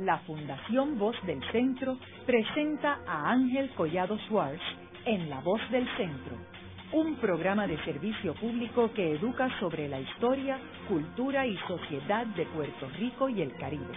[0.00, 4.62] la Fundación Voz del Centro presenta a Ángel Collado Schwartz
[5.04, 6.36] en La Voz del Centro,
[6.92, 10.58] un programa de servicio público que educa sobre la historia,
[10.88, 13.92] cultura y sociedad de Puerto Rico y el Caribe.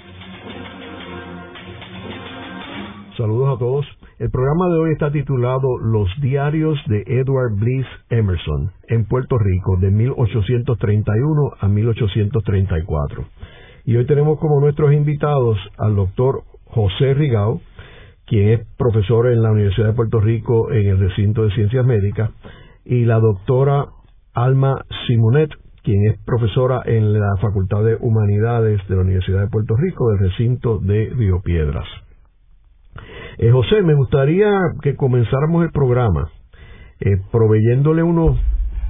[3.16, 3.86] Saludos a todos.
[4.20, 9.78] El programa de hoy está titulado Los diarios de Edward Bliss Emerson en Puerto Rico
[9.78, 13.26] de 1831 a 1834.
[13.86, 17.62] Y hoy tenemos como nuestros invitados al doctor José Rigao,
[18.26, 22.32] quien es profesor en la Universidad de Puerto Rico en el recinto de Ciencias Médicas,
[22.86, 23.88] y la doctora
[24.34, 25.50] Alma Simonet,
[25.84, 30.30] quien es profesora en la Facultad de Humanidades de la Universidad de Puerto Rico del
[30.30, 31.86] recinto de Río Piedras.
[33.38, 34.50] Eh, José, me gustaría
[34.82, 36.30] que comenzáramos el programa
[37.00, 38.40] eh, proveyéndole unos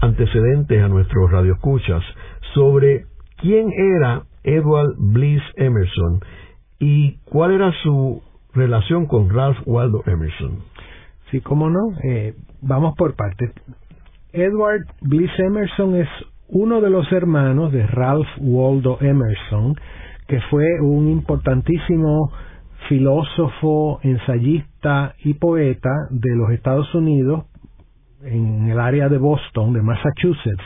[0.02, 2.03] antecedentes a nuestros radioescuchas
[2.53, 3.05] sobre
[3.38, 6.20] quién era Edward Bliss Emerson
[6.79, 8.22] y cuál era su
[8.53, 10.59] relación con Ralph Waldo Emerson.
[11.31, 11.94] Sí, cómo no.
[12.03, 13.52] Eh, vamos por partes.
[14.31, 16.09] Edward Bliss Emerson es
[16.47, 19.75] uno de los hermanos de Ralph Waldo Emerson,
[20.27, 22.31] que fue un importantísimo
[22.89, 27.45] filósofo, ensayista y poeta de los Estados Unidos
[28.23, 30.64] en el área de Boston, de Massachusetts.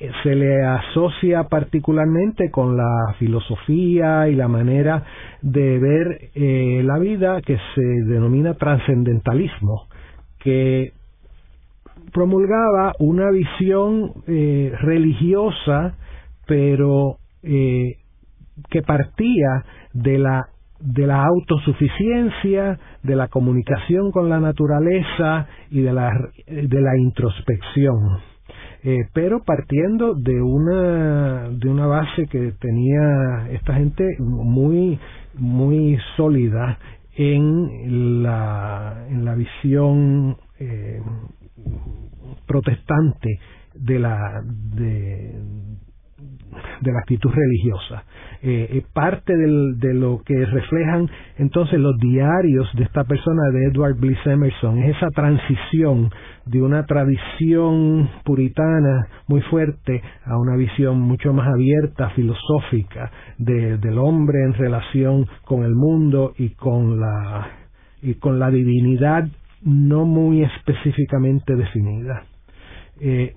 [0.00, 5.04] Eh, se le asocia particularmente con la filosofía y la manera
[5.40, 9.88] de ver eh, la vida que se denomina trascendentalismo,
[10.38, 10.92] que
[12.12, 15.96] promulgaba una visión eh, religiosa,
[16.46, 20.46] pero que partía de la
[20.78, 26.10] de la autosuficiencia, de la comunicación con la naturaleza y de la,
[26.46, 28.31] de la introspección.
[28.84, 34.98] Eh, pero partiendo de una, de una base que tenía esta gente muy,
[35.34, 36.78] muy sólida
[37.14, 41.00] en la, en la visión eh,
[42.46, 43.38] protestante
[43.74, 45.40] de la, de,
[46.80, 48.04] de la actitud religiosa.
[48.42, 53.94] Eh, eh, parte de lo que reflejan entonces los diarios de esta persona de Edward
[53.94, 56.10] Bliss Emerson es esa transición
[56.46, 64.42] de una tradición puritana muy fuerte a una visión mucho más abierta, filosófica del hombre
[64.44, 67.48] en relación con el mundo y con la
[68.02, 69.28] y con la divinidad
[69.62, 72.24] no muy específicamente definida.
[73.00, 73.32] Eh,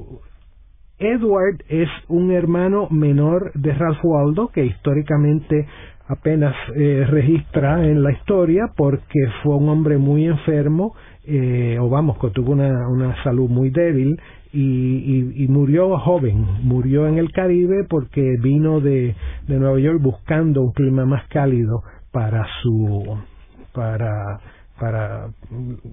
[0.98, 5.68] Edward es un hermano menor de Ralph Waldo, que históricamente
[6.08, 10.96] apenas eh, registra en la historia porque fue un hombre muy enfermo,
[11.26, 14.20] eh, o vamos, que tuvo una, una salud muy débil
[14.54, 19.14] y, y, murió joven, murió en el Caribe porque vino de,
[19.48, 21.82] de Nueva York buscando un clima más cálido
[22.14, 23.18] para su
[23.74, 24.40] para
[24.80, 25.28] para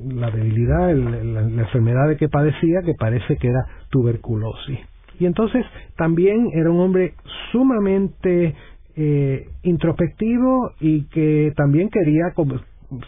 [0.08, 4.78] la debilidad, la, la enfermedad de que padecía, que parece que era tuberculosis.
[5.18, 5.64] Y entonces
[5.96, 7.14] también era un hombre
[7.50, 8.54] sumamente
[8.96, 12.32] eh, introspectivo y que también quería,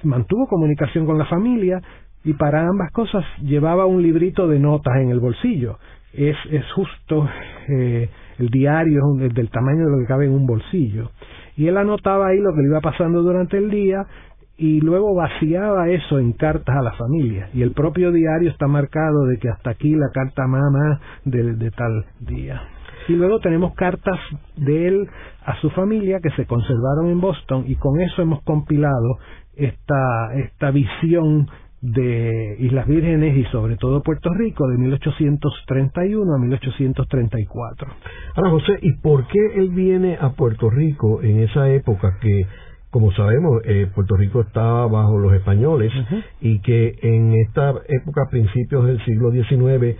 [0.02, 1.82] mantuvo comunicación con la familia
[2.24, 5.78] y para ambas cosas llevaba un librito de notas en el bolsillo.
[6.12, 7.28] Es, es justo
[7.68, 11.10] eh, el diario del tamaño de lo que cabe en un bolsillo.
[11.56, 14.06] Y él anotaba ahí lo que le iba pasando durante el día
[14.56, 17.48] y luego vaciaba eso en cartas a la familia.
[17.54, 21.70] Y el propio diario está marcado de que hasta aquí la carta mamá de, de
[21.70, 22.62] tal día.
[23.08, 24.18] Y luego tenemos cartas
[24.56, 25.08] de él
[25.44, 29.18] a su familia que se conservaron en Boston y con eso hemos compilado
[29.56, 31.48] esta, esta visión
[31.84, 37.88] de Islas Vírgenes y sobre todo Puerto Rico de 1831 a 1834.
[38.36, 42.46] Ahora José, ¿y por qué él viene a Puerto Rico en esa época que
[42.94, 45.92] como sabemos, eh, Puerto Rico estaba bajo los españoles
[46.40, 49.96] y que en esta época, principios del siglo XIX,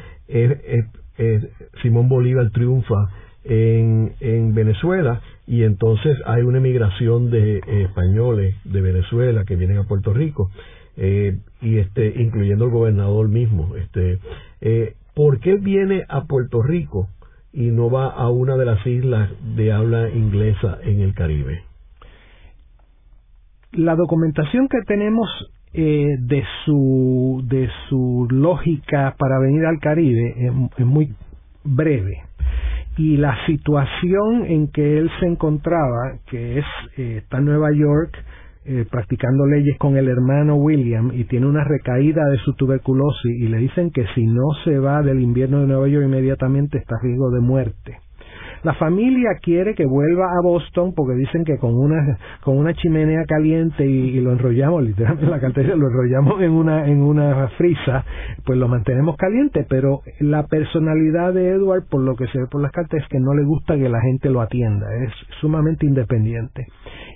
[1.82, 3.08] Simón Bolívar triunfa
[3.42, 9.78] en, en, Venezuela y entonces hay una emigración de eh, españoles de Venezuela que vienen
[9.78, 10.52] a Puerto Rico
[10.96, 14.20] eh, y este incluyendo el gobernador mismo este
[15.14, 17.08] ¿por qué viene a Puerto Rico
[17.52, 21.73] y no va a una de las islas de habla inglesa en el Caribe?
[23.76, 25.28] La documentación que tenemos
[25.72, 30.34] eh, de su de su lógica para venir al Caribe
[30.78, 31.12] es, muy
[31.64, 32.22] breve.
[32.96, 36.64] Y la situación en que él se encontraba que es
[36.96, 38.16] eh, está en Nueva York
[38.66, 43.48] eh, practicando leyes con el hermano William y tiene una recaída de su tuberculosis y
[43.48, 47.02] le dicen que si no se va del invierno de Nueva York inmediatamente está a
[47.02, 47.98] riesgo de muerte
[48.64, 53.24] La familia quiere que vuelva a Boston porque dicen que con una con una chimenea
[53.26, 58.04] caliente y, lo enrollamos literalmente la cartera lo enrollamos en una en una frisa,
[58.44, 62.62] pues lo mantenemos caliente, pero la personalidad de Edward por lo que se ve por
[62.62, 66.66] las cartas es que no le gusta que la gente lo atienda, es sumamente independiente.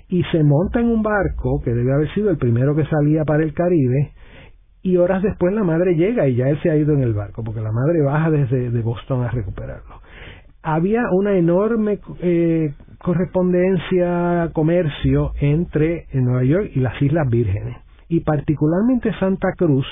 [0.07, 3.43] Y se monta en un barco que debe haber sido el primero que salía para
[3.43, 4.11] el Caribe
[4.81, 7.43] y horas después la madre llega y ya él se ha ido en el barco,
[7.43, 10.01] porque la madre baja desde de Boston a recuperarlo.
[10.61, 17.77] Había una enorme eh, correspondencia, comercio entre Nueva York y las Islas Vírgenes,
[18.09, 19.85] y particularmente Santa Cruz,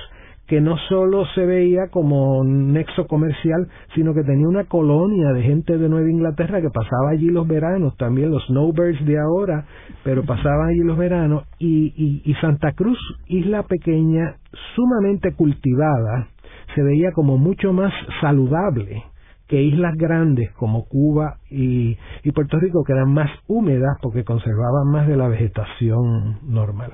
[0.46, 5.42] que no solo se veía como un nexo comercial, sino que tenía una colonia de
[5.42, 9.66] gente de Nueva Inglaterra que pasaba allí los veranos, también los snowbirds de ahora,
[10.04, 14.36] pero pasaban allí los veranos, y, y, Santa Cruz, isla pequeña,
[14.76, 16.28] sumamente cultivada,
[16.76, 19.04] se veía como mucho más saludable
[19.48, 21.98] que islas grandes como Cuba y,
[22.34, 26.92] Puerto Rico, que eran más húmedas porque conservaban más de la vegetación normal.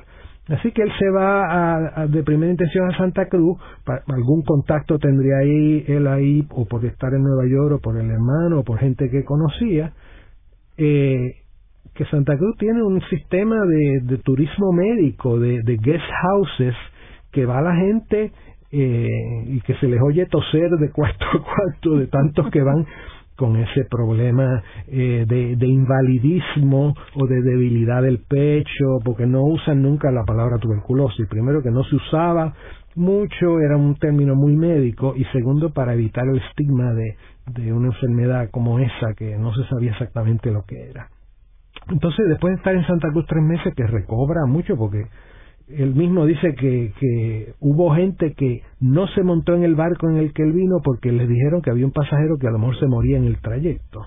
[0.48, 3.58] Así que él se va de primera intención a Santa Cruz,
[4.08, 8.10] algún contacto tendría ahí él ahí, o por estar en Nueva York, o por el
[8.10, 9.94] hermano, o por gente que conocía,
[10.78, 11.36] eh,
[11.96, 16.76] que Santa Cruz tiene un sistema de, turismo médico, de, de, guest houses,
[17.32, 18.32] que va la gente
[18.76, 22.86] eh, y que se les oye toser de cuarto a cuarto, de tantos que van
[23.36, 29.82] con ese problema eh, de, de, invalidismo o de debilidad del pecho, porque no usan
[29.82, 31.28] nunca la palabra tuberculosis.
[31.28, 32.54] Primero que no se usaba
[32.96, 37.16] mucho, era un término muy médico, y segundo para evitar el estigma de,
[37.48, 41.10] de una enfermedad como esa, que no se sabía exactamente lo que era.
[41.90, 45.06] Entonces, después de estar en Santa Cruz tres meses, que recobra mucho, porque
[45.70, 50.18] él mismo dice que, que hubo gente que no se montó en el barco en
[50.18, 52.80] el que él vino porque les dijeron que había un pasajero que a lo mejor
[52.80, 54.06] se moría en el trayecto.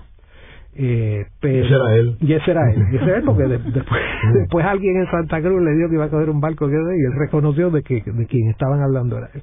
[0.79, 2.17] Eh, pero, ese era él.
[2.21, 2.83] Y ese era él.
[2.91, 4.01] Y ese era él porque después,
[4.33, 6.77] después alguien en Santa Cruz le dijo que iba a coger un barco que y
[6.77, 9.41] él reconoció de que de quien estaban hablando era él.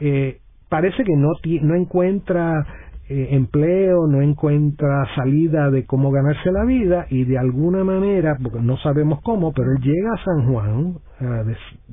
[0.00, 0.38] Eh,
[0.68, 2.64] parece que no, no encuentra
[3.08, 8.60] eh, empleo, no encuentra salida de cómo ganarse la vida y de alguna manera, porque
[8.60, 10.94] no sabemos cómo, pero él llega a San Juan,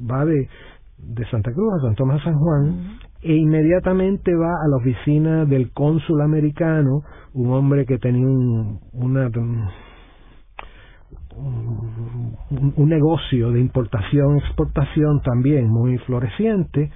[0.09, 0.47] va de,
[0.97, 5.71] de Santa Cruz a San Tomás San Juan e inmediatamente va a la oficina del
[5.71, 7.01] cónsul americano,
[7.33, 9.29] un hombre que tenía un, una,
[12.77, 16.91] un negocio de importación-exportación también muy floreciente,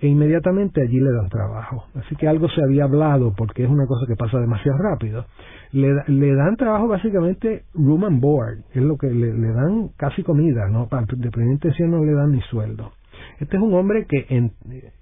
[0.00, 1.84] e inmediatamente allí le dan trabajo.
[1.94, 5.26] Así que algo se había hablado porque es una cosa que pasa demasiado rápido.
[5.72, 10.68] Le, le dan trabajo básicamente room and board, es lo que le, dan casi comida,
[10.70, 12.92] no de primera intención no le dan ni sueldo.
[13.40, 14.50] Este es un hombre que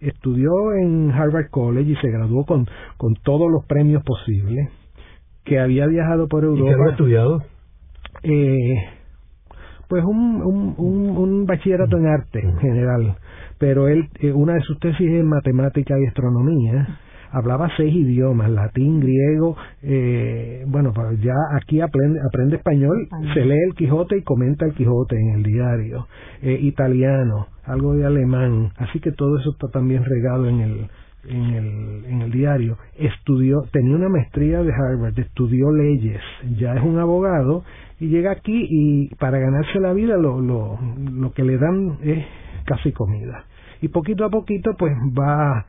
[0.00, 0.50] estudió
[0.80, 2.66] en Harvard College y se graduó con,
[2.96, 4.70] con todos los premios posibles,
[5.44, 6.70] que había viajado por Europa.
[6.70, 7.42] ¿Y qué había estudiado?
[8.22, 8.74] Eh,
[9.88, 13.16] pues un, un, un, un bachillerato en arte en general
[13.58, 16.98] pero él, eh, una de sus tesis en matemática y astronomía,
[17.30, 23.58] hablaba seis idiomas, latín, griego, eh, bueno, pues ya aquí aprende, aprende español, se lee
[23.68, 26.06] el Quijote y comenta el Quijote en el diario,
[26.42, 30.88] eh, italiano, algo de alemán, así que todo eso está también regado en el,
[31.28, 36.20] en el, en el diario, estudió, tenía una maestría de Harvard, estudió leyes,
[36.58, 37.64] ya es un abogado
[37.98, 40.78] y llega aquí y para ganarse la vida lo, lo,
[41.12, 42.24] lo que le dan es
[42.64, 43.44] casi comida.
[43.80, 45.66] Y poquito a poquito pues va,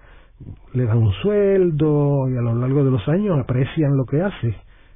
[0.74, 4.56] le dan un sueldo y a lo largo de los años aprecian lo que hace.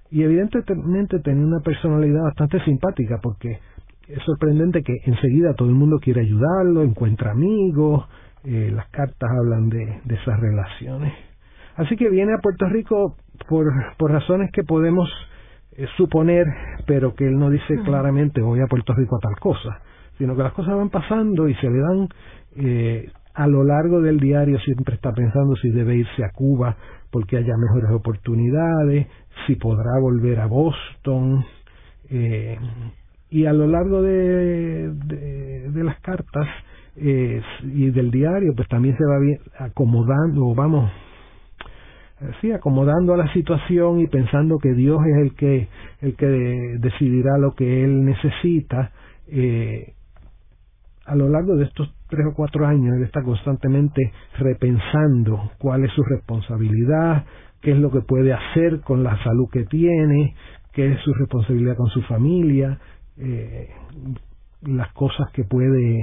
[0.10, 3.60] Y evidentemente tenía una personalidad bastante simpática porque
[4.08, 8.06] es sorprendente que enseguida todo el mundo quiere ayudarlo, encuentra amigos,
[8.44, 11.14] eh, las cartas hablan de, de esas relaciones.
[11.76, 13.16] Así que viene a Puerto Rico
[13.48, 13.66] por,
[13.98, 15.10] por razones que podemos
[15.78, 16.46] eh, suponer,
[16.86, 19.82] pero que él no dice claramente voy a Puerto Rico a tal cosa
[20.22, 22.08] sino que las cosas van pasando y se le dan
[22.56, 26.76] eh, a lo largo del diario siempre está pensando si debe irse a Cuba
[27.12, 29.08] porque haya mejores oportunidades,
[29.46, 31.44] si podrá volver a Boston,
[32.10, 32.58] eh,
[33.30, 36.48] y a lo largo de, de, las cartas
[36.98, 40.92] eh, y del diario, pues también se va acomodando, vamos,
[42.42, 45.68] sí, acomodando a la situación y pensando que Dios es el que,
[46.02, 46.28] el que
[46.80, 48.92] decidirá lo que él necesita,
[49.28, 49.94] eh,
[51.06, 55.92] a lo largo de estos tres o cuatro años él está constantemente repensando cuál es
[55.94, 57.26] su responsabilidad,
[57.62, 60.36] qué es lo que puede hacer con la salud que tiene,
[60.74, 62.78] qué es su responsabilidad con su familia,
[63.18, 63.70] eh,
[64.64, 66.00] las cosas que puede,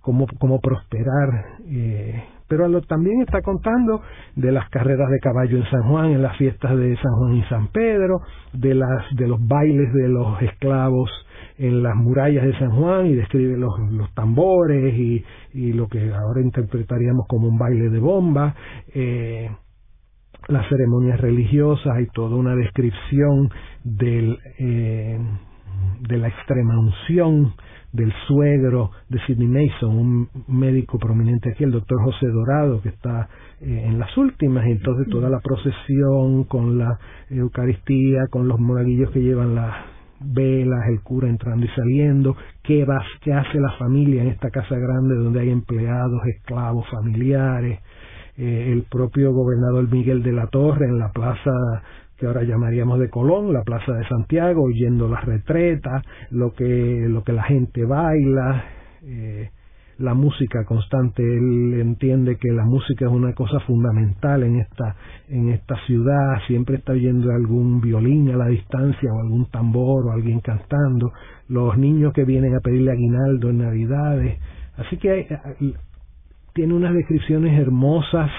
[0.00, 1.30] cómo, cómo prosperar
[1.66, 2.22] eh,
[2.52, 4.02] pero también está contando
[4.36, 7.42] de las carreras de caballo en San Juan, en las fiestas de San Juan y
[7.44, 8.20] San Pedro,
[8.52, 11.10] de las de los bailes de los esclavos
[11.62, 16.12] en las murallas de San Juan y describe los, los tambores y, y, lo que
[16.12, 18.54] ahora interpretaríamos como un baile de bomba.
[18.92, 19.48] Eh,
[20.48, 23.48] las ceremonias religiosas y toda una descripción
[23.84, 25.20] del, eh,
[26.00, 27.54] de la extrema unción
[27.92, 33.28] del suegro de Sidney Mason, un médico prominente aquí, el doctor José Dorado, que está
[33.60, 36.98] eh, en las últimas, entonces toda la procesión con la
[37.30, 39.91] Eucaristía, con los monaguillos que llevan las
[40.24, 44.76] velas, el cura entrando y saliendo, qué, va, qué hace la familia en esta casa
[44.76, 47.80] grande donde hay empleados, esclavos, familiares,
[48.36, 51.50] eh, el propio gobernador Miguel de la Torre en la plaza
[52.16, 57.24] que ahora llamaríamos de Colón, la Plaza de Santiago, oyendo las retretas, lo que, lo
[57.24, 58.64] que la gente baila,
[59.02, 59.50] eh,
[59.98, 61.22] la música constante.
[61.22, 64.96] Él entiende que la música es una cosa fundamental en esta,
[65.28, 70.12] en esta ciudad, siempre está oyendo algún violín a la distancia o algún tambor o
[70.12, 71.12] alguien cantando,
[71.48, 74.38] los niños que vienen a pedirle aguinaldo en Navidades.
[74.76, 75.26] Así que
[76.54, 78.30] tiene unas descripciones hermosas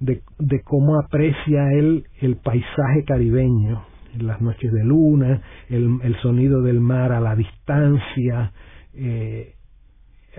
[0.00, 3.84] de, de cómo aprecia él el paisaje caribeño,
[4.18, 8.52] las noches de luna, el, el sonido del mar a la distancia.
[8.94, 9.54] Eh,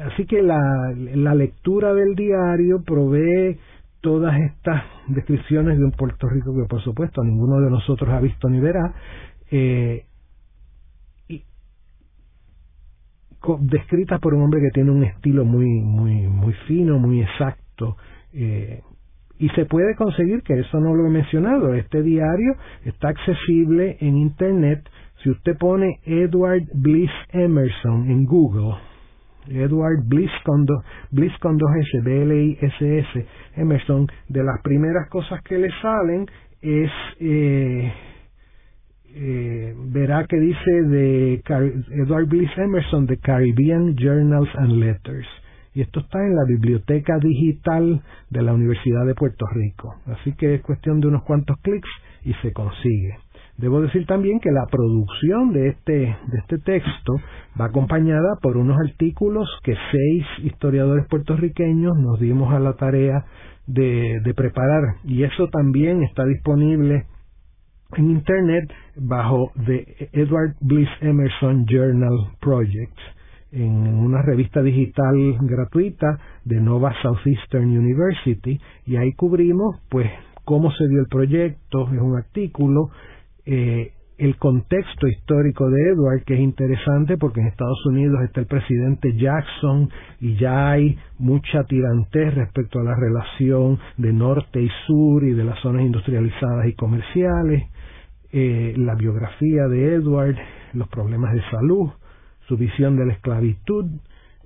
[0.06, 3.58] así que la, lectura del diario provee
[4.02, 8.50] todas estas descripciones de un Puerto Rico que por supuesto ninguno de nosotros ha visto
[8.50, 8.94] ni verá,
[9.52, 10.06] eh,
[13.62, 17.96] descritas por un hombre que tiene un estilo muy muy muy fino, muy exacto.
[18.34, 18.82] Eh,
[19.40, 24.18] y se puede conseguir, que eso no lo he mencionado, este diario está accesible en
[24.18, 24.84] Internet.
[25.24, 28.76] Si usted pone Edward Bliss Emerson en Google,
[29.50, 30.66] Edward Bliss con,
[31.12, 33.26] Bliss con dos S, B-L-I-S-S,
[33.56, 36.26] Emerson, de las primeras cosas que le salen
[36.62, 37.94] es, eh,
[39.16, 41.42] eh, verá que dice de
[42.04, 45.28] Edward Bliss Emerson, de Caribbean Journals and Letters
[45.74, 49.96] y esto está en la biblioteca digital de la Universidad de Puerto Rico.
[50.08, 51.90] Así que es cuestión de unos cuantos clics
[52.24, 53.18] y se consigue.
[53.60, 57.16] Debo decir también que la producción de este, de este texto
[57.60, 63.26] va acompañada por unos artículos que seis historiadores puertorriqueños nos dimos a la tarea
[63.68, 64.96] de, preparar.
[65.04, 67.04] Y eso también está disponible
[67.98, 72.98] en Internet bajo The Edward Bliss Emerson Journal Project
[73.52, 78.58] en una revista digital gratuita de Nova Southeastern University.
[78.86, 80.10] Y ahí cubrimos pues
[80.46, 82.90] cómo se dio el proyecto, es un artículo,
[83.52, 88.46] eh, el contexto histórico de Edward, que es interesante porque en Estados Unidos está el
[88.46, 89.90] presidente Jackson
[90.20, 95.44] y ya hay mucha tirantez respecto a la relación de norte y sur y de
[95.44, 97.64] las zonas industrializadas y comerciales,
[98.32, 100.36] eh, la biografía de Edward,
[100.74, 101.90] los problemas de salud,
[102.48, 103.86] su visión de la esclavitud.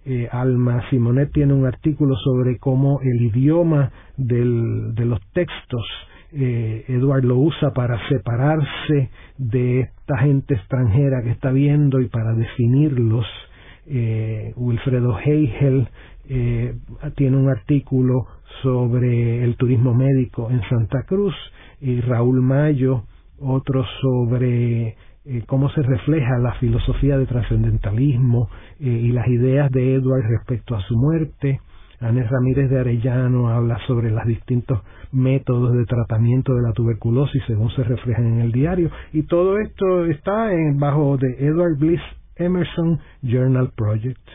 [0.06, 5.84] Eh, Alma Simonet tiene un artículo sobre cómo el idioma del, de los textos
[6.34, 12.34] eh, Edward lo usa para separarse de esta gente extranjera que está viendo y para
[12.34, 13.26] definirlos.
[13.86, 15.88] Eh, Wilfredo Heigel
[16.30, 16.76] eh,
[17.16, 18.28] tiene un artículo
[18.62, 21.36] sobre el turismo médico en Santa Cruz
[21.82, 23.04] y Raúl Mayo
[23.40, 28.50] otro sobre eh, cómo se refleja la filosofía de trascendentalismo
[28.80, 31.60] eh, y las ideas de Edward respecto a su muerte.
[32.04, 34.82] Anés Ramírez de Arellano habla sobre los distintos
[35.12, 40.06] métodos de tratamiento de la tuberculosis según se reflejan en el diario y todo esto
[40.06, 42.02] está en, bajo de Edward Bliss
[42.36, 44.28] Emerson Journal Project.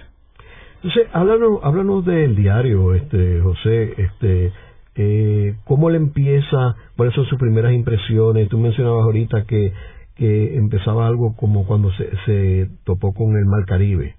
[0.77, 4.53] Entonces, háblanos, háblanos del diario, este José, este
[4.95, 8.49] eh, cómo le empieza, cuáles son sus primeras impresiones.
[8.49, 9.73] Tú mencionabas ahorita que
[10.19, 14.17] que empezaba algo como cuando se, se topó con el Mar Caribe.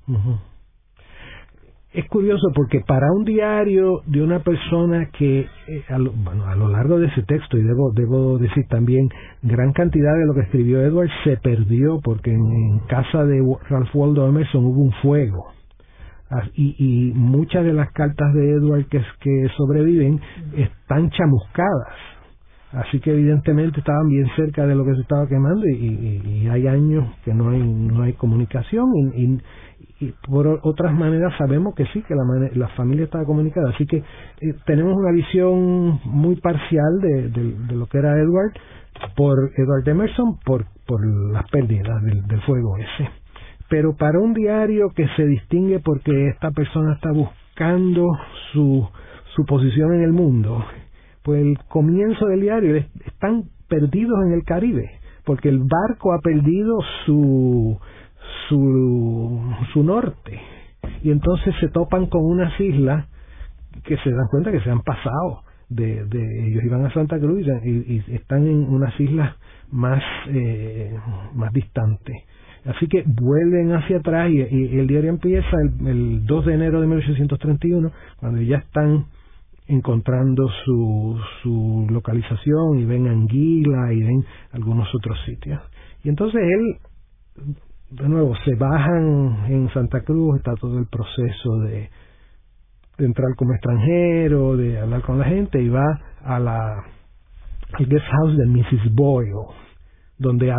[1.91, 6.55] Es curioso porque para un diario de una persona que, eh, a, lo, bueno, a
[6.55, 9.10] lo largo de ese texto, y debo, debo decir también,
[9.41, 14.27] gran cantidad de lo que escribió Edward se perdió porque en, casa de Ralph Waldo
[14.27, 15.48] Emerson hubo un fuego.
[16.29, 20.22] Ah, y, y muchas de las cartas de Edward que, que sobreviven
[20.55, 21.88] están chamuscadas
[22.72, 27.12] Así que evidentemente estaban bien cerca de lo que se estaba quemando y, hay años
[27.25, 29.39] que no hay, no hay comunicación y,
[30.27, 33.70] por otras maneras sabemos que sí, que la, la familia estaba comunicada.
[33.70, 38.53] Así que eh, tenemos una visión muy parcial de, de, lo que era Edward
[39.15, 43.10] por Edward Emerson por, por las pérdidas del, del fuego ese.
[43.70, 48.10] Pero para un diario que se distingue porque esta persona está buscando
[48.51, 48.88] su
[49.36, 50.63] su posición en el mundo,
[51.24, 52.75] pues el comienzo del diario
[53.06, 54.89] están perdidos en el Caribe,
[55.25, 57.79] porque el barco ha perdido su,
[58.48, 59.42] su,
[59.74, 60.40] su norte,
[61.04, 63.08] y entonces se topan con unas islas
[63.84, 67.46] que se dan cuenta que se han pasado de, de ellos iban a Santa Cruz
[67.64, 69.36] y, están en unas islas
[69.72, 70.98] más eh,
[71.36, 72.16] más distantes
[72.66, 76.88] así que vuelven hacia atrás y, el diario empieza el, el 2 de enero de
[76.88, 79.06] 1831 cuando ya están
[79.70, 85.62] encontrando su, su localización y ven Anguila y ven algunos otros sitios.
[86.04, 86.78] Y entonces él,
[87.91, 91.89] de nuevo, se bajan en Santa Cruz, está todo el proceso de,
[92.98, 95.86] entrar como extranjero, de hablar con la gente y va
[96.24, 96.84] a la
[97.72, 98.93] al guest house de Mrs.
[98.93, 99.31] Boyle
[100.19, 100.53] donde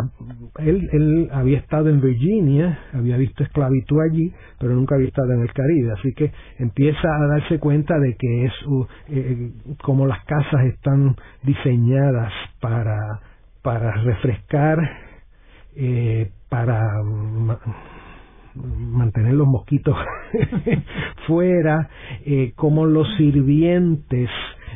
[0.57, 5.41] él, él había estado en Virginia, había visto esclavitud allí, pero nunca había estado en
[5.41, 8.53] el Caribe, así que empieza a darse cuenta de que es
[9.09, 9.51] eh,
[9.83, 12.97] como las casas están diseñadas para,
[13.61, 14.79] para refrescar,
[15.75, 17.01] eh, para
[18.55, 19.95] mantener los mosquitos
[21.25, 21.89] fuera,
[22.25, 24.29] eh, como los sirvientes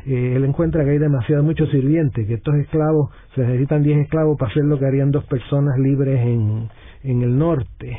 [0.05, 4.37] eh, él encuentra que hay demasiado muchos sirvientes, que estos esclavos, se necesitan 10 esclavos
[4.37, 6.69] para hacer lo que harían dos personas libres en,
[7.03, 7.97] en el norte.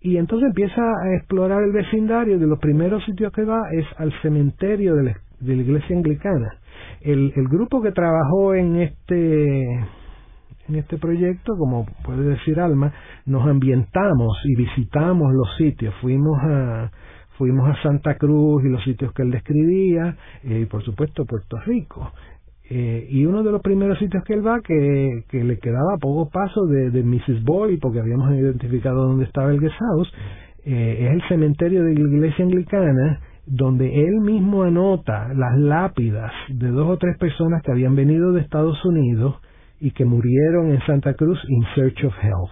[0.00, 4.12] Y entonces empieza a explorar el vecindario, de los primeros sitios que va es al
[4.20, 6.58] cementerio de la, de la iglesia anglicana.
[7.00, 9.80] El, el grupo que trabajó en este
[10.68, 12.92] en este proyecto, como puede decir Alma,
[13.26, 15.94] nos ambientamos y visitamos los sitios.
[16.00, 16.90] Fuimos a,
[17.38, 21.58] fuimos a Santa Cruz y los sitios que él describía, eh, y por supuesto Puerto
[21.66, 22.12] Rico.
[22.70, 25.98] Eh, y uno de los primeros sitios que él va, que, que le quedaba a
[25.98, 27.44] poco paso de, de Mrs.
[27.44, 30.12] Boy, porque habíamos identificado dónde estaba el guest house,
[30.64, 36.68] eh, es el cementerio de la iglesia anglicana, donde él mismo anota las lápidas de
[36.68, 39.36] dos o tres personas que habían venido de Estados Unidos
[39.84, 42.50] y que murieron en Santa Cruz in search of health,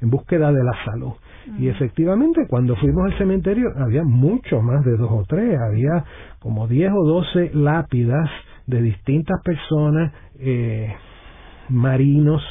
[0.00, 1.12] en búsqueda de la salud.
[1.60, 6.04] Y efectivamente, cuando fuimos al cementerio, había mucho más de dos o tres, había
[6.40, 8.28] como diez o doce lápidas
[8.66, 10.92] de distintas personas, eh,
[11.68, 12.42] marinos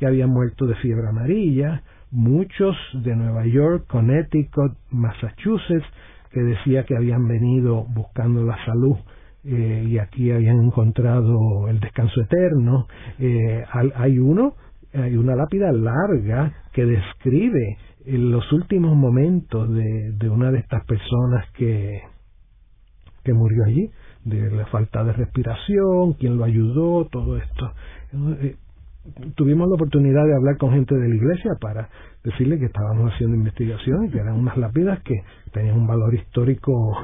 [0.00, 5.86] que habían muerto de fiebre amarilla, muchos de Nueva York, Connecticut, Massachusetts,
[6.32, 8.96] que decía que habían venido buscando la salud
[9.44, 12.86] eh, y aquí habían encontrado el descanso eterno.
[13.18, 14.54] Eh, hay uno,
[14.92, 20.84] hay una lápida larga que describe en los últimos momentos de, de una de estas
[20.84, 22.02] personas que,
[23.24, 23.90] que murió allí,
[24.24, 27.72] de la falta de respiración, quién lo ayudó, todo esto.
[28.40, 28.56] Eh,
[29.34, 31.88] tuvimos la oportunidad de hablar con gente de la iglesia para
[32.22, 35.14] decirle que estábamos haciendo investigación y que eran unas lápidas que
[35.52, 36.96] tenían un valor histórico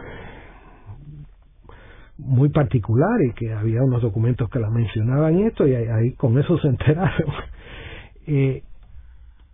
[2.25, 6.59] muy particular y que había unos documentos que la mencionaban esto y ahí, con eso
[6.59, 7.29] se enteraron.
[8.27, 8.63] Eh,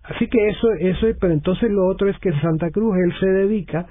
[0.09, 3.87] Así que eso, eso, pero entonces lo otro es que Santa Cruz él se dedica,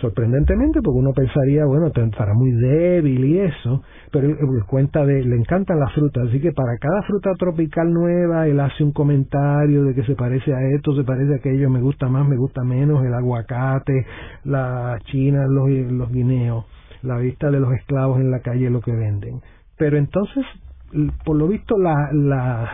[0.00, 5.36] sorprendentemente, porque uno pensaría, bueno, estará muy débil y eso, pero él, cuenta de, le
[5.36, 9.94] encantan las frutas, así que para cada fruta tropical nueva, él hace un comentario de
[9.94, 13.04] que se parece a esto, se parece a aquello, me gusta más, me gusta menos,
[13.04, 14.04] el aguacate,
[14.44, 16.64] la china, los, los guineos,
[17.02, 19.40] la vista de los esclavos en la calle, lo que venden.
[19.76, 20.44] Pero entonces,
[21.24, 22.70] por lo visto, la, la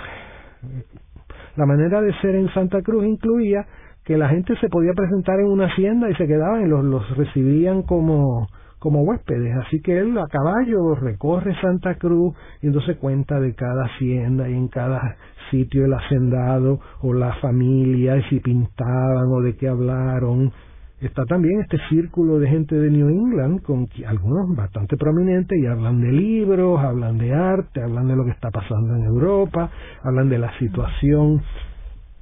[1.58, 3.66] la manera de ser en Santa Cruz incluía
[4.04, 7.16] que la gente se podía presentar en una hacienda y se quedaban y los, los
[7.16, 8.46] recibían como,
[8.78, 9.56] como huéspedes.
[9.66, 14.54] Así que él a caballo recorre Santa Cruz y entonces cuenta de cada hacienda y
[14.54, 15.16] en cada
[15.50, 20.52] sitio el hacendado o la familia, y si pintaban o de qué hablaron
[21.00, 26.00] está también este círculo de gente de New England, con algunos bastante prominentes, y hablan
[26.00, 29.70] de libros, hablan de arte, hablan de lo que está pasando en Europa,
[30.02, 31.42] hablan de la situación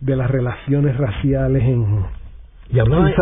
[0.01, 2.05] de las relaciones raciales en,
[2.69, 3.13] y hablaban,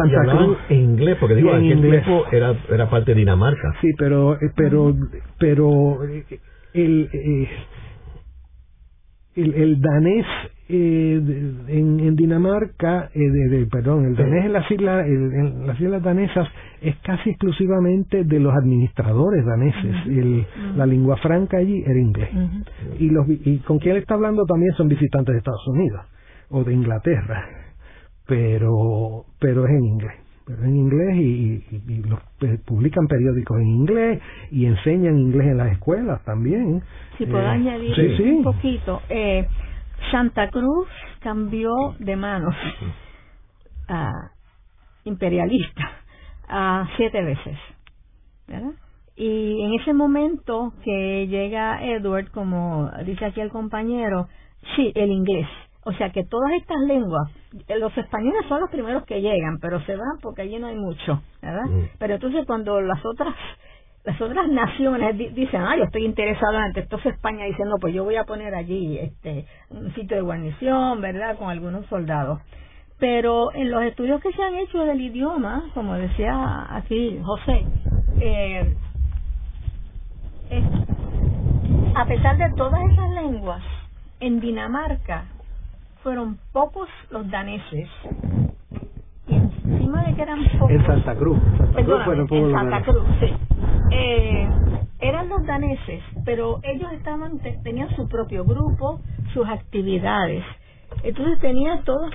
[0.70, 3.74] en inglés, porque digo, en aquel tiempo era, era parte de Dinamarca.
[3.80, 4.94] Sí, pero, eh, pero,
[5.38, 6.24] pero eh,
[6.72, 7.48] el, eh,
[9.36, 10.26] el, el danés
[10.68, 11.20] eh,
[11.68, 16.48] en, en, Dinamarca, eh, de, perdón, el danés en las islas, en las islas danesas
[16.80, 20.06] es casi exclusivamente de los administradores daneses.
[20.06, 20.46] el,
[20.76, 22.30] La lengua franca allí era inglés.
[22.98, 26.00] y, los, y con quien él está hablando también son visitantes de Estados Unidos
[26.50, 27.46] o de Inglaterra,
[28.26, 34.22] pero, pero es en inglés pero en inglés y, los, eh, publican periódicos en inglés
[34.50, 36.82] y enseñan inglés en las escuelas también.
[37.16, 39.46] Si puedo eh, añadir un poquito, eh,
[40.10, 40.88] Santa Cruz
[41.20, 42.54] cambió de manos
[43.88, 44.12] a
[45.04, 45.90] imperialista
[46.48, 47.58] a siete veces,
[48.46, 48.72] ¿verdad?
[49.16, 54.28] Y en ese momento que llega Edward, como dice aquí el compañero,
[54.74, 55.46] sí, el inglés.
[55.84, 57.30] O sea que todas estas lenguas,
[57.68, 60.76] eh, los españoles son los primeros que llegan, pero se van porque allí no hay
[60.76, 61.66] mucho, ¿verdad?
[61.66, 61.82] Mm.
[61.98, 63.34] Pero entonces cuando las otras
[64.04, 68.04] las otras naciones dicen, ah, yo estoy interesado en entonces España dice, no, pues yo
[68.04, 72.40] voy a poner allí este un sitio de guarnición, ¿verdad?, con algunos soldados.
[72.98, 77.64] Pero en los estudios que se han hecho del idioma, como decía aquí José,
[78.20, 78.76] eh,
[81.94, 83.62] a pesar de todas esas lenguas,
[84.20, 85.24] en Dinamarca
[86.02, 87.88] fueron pocos los daneses
[89.26, 91.38] y encima de que eran pocos en Santa Cruz,
[91.76, 93.43] en Santa Cruz sí
[93.90, 94.48] eh,
[95.00, 99.00] eran los daneses pero ellos estaban tenían su propio grupo
[99.32, 100.44] sus actividades
[101.02, 102.12] entonces tenían todos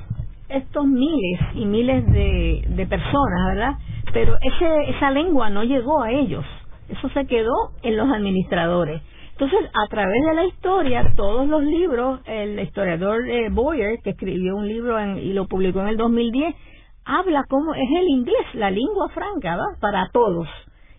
[0.49, 3.73] estos miles y miles de, de personas verdad
[4.13, 6.45] pero ese esa lengua no llegó a ellos
[6.89, 9.01] eso se quedó en los administradores
[9.39, 14.57] entonces, a través de la historia, todos los libros, el historiador eh, Boyer, que escribió
[14.57, 16.53] un libro y lo publicó en el 2010,
[17.05, 19.79] habla como es el inglés, la lengua franca, ¿va?
[19.79, 20.45] Para todos.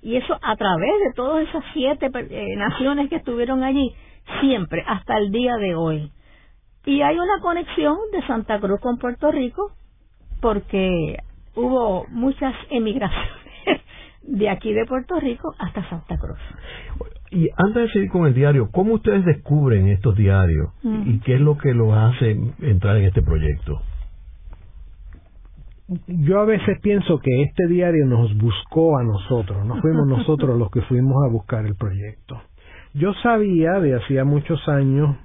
[0.03, 3.93] Y eso a través de todas esas siete eh, naciones que estuvieron allí,
[4.41, 6.11] siempre, hasta el día de hoy.
[6.87, 9.73] Y hay una conexión de Santa Cruz con Puerto Rico,
[10.41, 11.17] porque
[11.55, 13.35] hubo muchas emigraciones
[14.23, 16.39] de aquí de Puerto Rico hasta Santa Cruz.
[17.31, 21.41] Y antes de seguir con el diario, ¿cómo ustedes descubren estos diarios y qué es
[21.41, 23.83] lo que los hace entrar en este proyecto?
[26.07, 30.71] Yo a veces pienso que este diario nos buscó a nosotros, no fuimos nosotros los
[30.71, 32.41] que fuimos a buscar el proyecto.
[32.95, 35.17] Yo sabía de hacía muchos años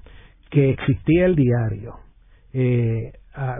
[0.50, 1.96] que existía el diario.
[2.54, 3.60] Eh, ha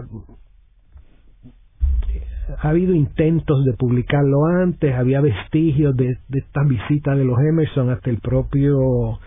[2.62, 8.10] habido intentos de publicarlo antes, había vestigios de, de estas visitas de los Emerson, hasta
[8.10, 9.18] el propio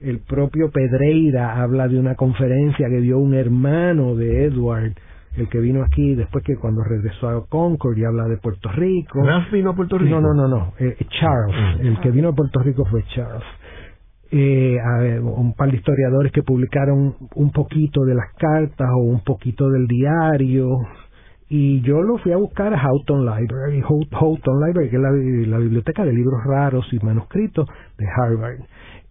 [0.00, 4.94] el propio Pedreira habla de una conferencia que dio un hermano de Edward,
[5.36, 9.22] el que vino aquí después que cuando regresó a Concord y habla de Puerto Rico.
[9.50, 10.20] vino a Puerto Rico?
[10.20, 10.72] No, no, no, no.
[10.78, 11.80] Eh, Charles.
[11.80, 11.86] Mm.
[11.86, 13.44] El que vino a Puerto Rico fue Charles.
[14.30, 14.78] Eh,
[15.20, 19.86] un par de historiadores que publicaron un poquito de las cartas o un poquito del
[19.86, 20.68] diario
[21.54, 26.02] y yo lo fui a buscar a Houghton Library, Houghton Library, que es la, biblioteca
[26.02, 27.68] de libros raros y manuscritos
[27.98, 28.60] de Harvard.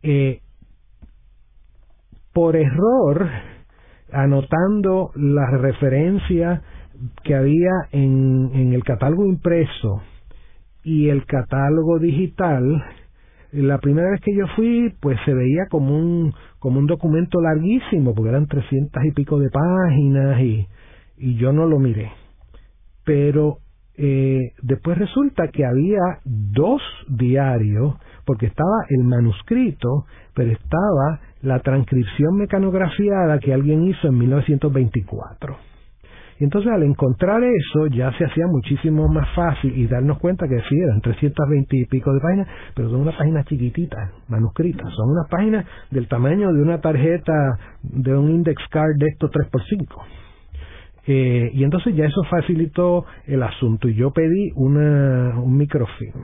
[0.02, 0.42] Eh,
[2.34, 3.30] por error,
[4.12, 6.62] anotando la referencia
[7.24, 10.02] que había en, en el catálogo impreso
[10.84, 12.84] y el catálogo digital,
[13.52, 18.14] la primera vez que yo fui, pues se veía como un, como un documento larguísimo,
[18.16, 20.68] porque eran trescientas y pico de páginas y,
[21.18, 22.12] y yo no lo miré.
[23.04, 23.58] Pero
[23.98, 27.96] eh, después resulta que había dos diarios,
[28.26, 35.58] porque estaba el manuscrito, pero estaba la transcripción mecanografiada que alguien hizo en 1924.
[36.40, 40.60] Y entonces al encontrar eso ya se hacía muchísimo más fácil y darnos cuenta que
[40.68, 45.30] sí, eran 320 y pico de páginas, pero son unas páginas chiquititas, manuscritas, son unas
[45.30, 49.86] páginas del tamaño de una tarjeta de un index card de estos 3x5.
[51.06, 56.24] Eh, y entonces ya eso facilitó el asunto y yo pedí una, un microfilm.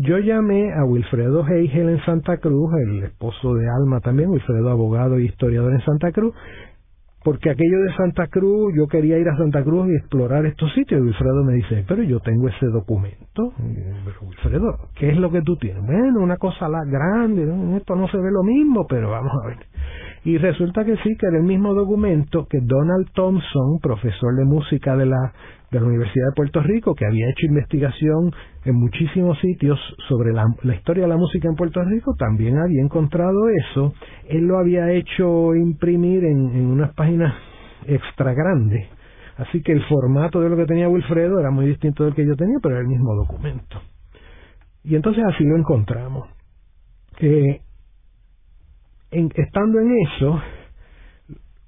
[0.00, 5.18] Yo llamé a Wilfredo Heigel en Santa Cruz, el esposo de Alma también, Wilfredo abogado
[5.18, 6.32] y historiador en Santa Cruz,
[7.24, 11.00] porque aquello de Santa Cruz, yo quería ir a Santa Cruz y explorar estos sitios.
[11.00, 13.52] Y Wilfredo me dice, pero yo tengo ese documento.
[14.22, 15.84] Wilfredo, ¿qué es lo que tú tienes?
[15.84, 19.56] Bueno, una cosa la grande, esto no se ve lo mismo, pero vamos a ver.
[20.24, 24.96] Y resulta que sí, que era el mismo documento que Donald Thompson, profesor de música
[24.96, 25.32] de la,
[25.70, 28.32] de la Universidad de Puerto Rico, que había hecho investigación
[28.64, 29.78] en muchísimos sitios
[30.08, 33.92] sobre la, historia de la música en Puerto Rico, también había encontrado eso.
[34.28, 37.34] Él lo había hecho imprimir en, en unas páginas
[37.86, 38.88] extra grandes.
[39.36, 42.34] Así que el formato de lo que tenía Wilfredo era muy distinto del que yo
[42.34, 43.80] tenía, pero era el mismo documento.
[44.84, 46.28] Y entonces así lo encontramos.
[47.20, 47.60] Eh,
[49.10, 50.40] estando en eso,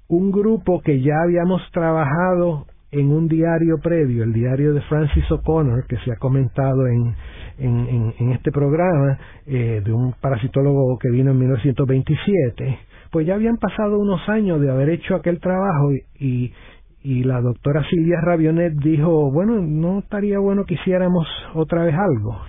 [0.07, 5.85] un grupo que ya habíamos trabajado en un diario previo, el diario de Francis O'Connor,
[5.87, 7.15] que se ha comentado en,
[7.57, 12.79] en, en, este programa, eh, de un parasitólogo que vino en 1927,
[13.11, 16.53] pues ya habían pasado unos años de haber hecho aquel trabajo y,
[17.03, 22.39] y la doctora Silvia Rabionet dijo, bueno, no estaría bueno que hiciéramos otra vez algo.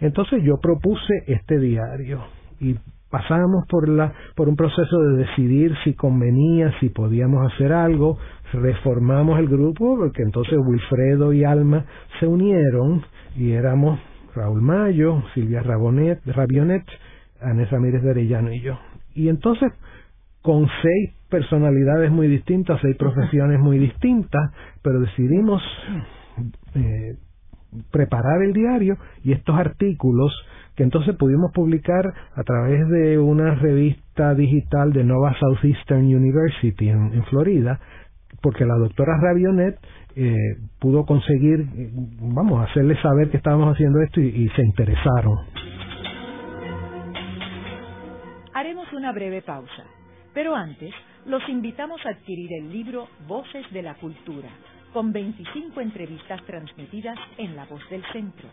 [0.00, 2.22] Entonces yo propuse este diario
[2.60, 2.74] y
[3.14, 8.18] pasamos por la por un proceso de decidir si convenía, si podíamos hacer algo,
[8.52, 11.84] reformamos el grupo porque entonces Wilfredo y Alma
[12.18, 13.04] se unieron
[13.36, 14.00] y éramos
[14.34, 16.82] Raúl Mayo, Silvia Rabonet, Rabionet,
[17.40, 18.80] Anés Ramírez de Arellano y yo.
[19.14, 19.72] Y entonces,
[20.42, 24.50] con seis personalidades muy distintas, seis profesiones muy distintas,
[24.82, 25.62] pero decidimos
[26.74, 27.16] eh,
[27.90, 30.32] preparar el diario y estos artículos
[30.76, 37.22] que entonces pudimos publicar a través de una revista digital de Nova Southeastern University en,
[37.24, 37.78] Florida,
[38.42, 39.78] porque la doctora Rabionet
[40.16, 40.34] eh,
[40.80, 41.66] pudo conseguir,
[42.20, 45.38] vamos, hacerle saber que estábamos haciendo esto y se interesaron.
[48.54, 49.84] Haremos una breve pausa,
[50.32, 50.92] pero antes
[51.26, 54.48] los invitamos a adquirir el libro Voces de la Cultura,
[54.94, 58.48] con 25 entrevistas transmitidas en La Voz del Centro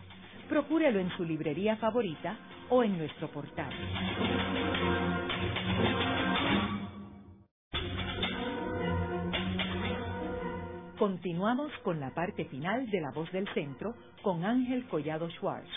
[0.52, 2.36] procúrelo en su librería favorita
[2.68, 3.72] o en nuestro portal.
[10.98, 15.70] Continuamos con la parte final de La Voz del Centro con Ángel Collado Schwartz.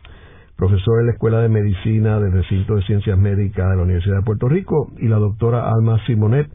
[0.54, 4.24] profesor en la Escuela de Medicina del Recinto de Ciencias Médicas de la Universidad de
[4.24, 6.50] Puerto Rico, y la doctora Alma Simonet,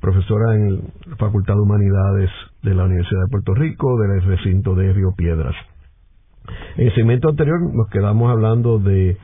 [0.00, 2.30] profesora en la Facultad de Humanidades
[2.62, 5.56] de la Universidad de Puerto Rico del recinto de Río Piedras.
[6.76, 9.16] En el segmento anterior nos quedamos hablando de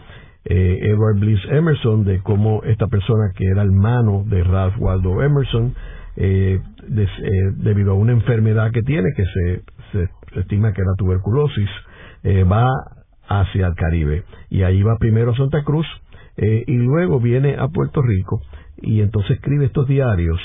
[0.44, 5.74] eh, Edward Bliss Emerson, de cómo esta persona que era hermano de Ralph Waldo Emerson,
[6.16, 11.68] eh, eh, debido a una enfermedad que tiene, que se, se, estima que era tuberculosis,
[12.50, 12.68] va
[13.28, 14.24] hacia el Caribe.
[14.50, 15.86] Y ahí va primero a Santa Cruz
[16.36, 18.40] y luego viene a Puerto Rico
[18.80, 20.40] y entonces escribe estos diarios.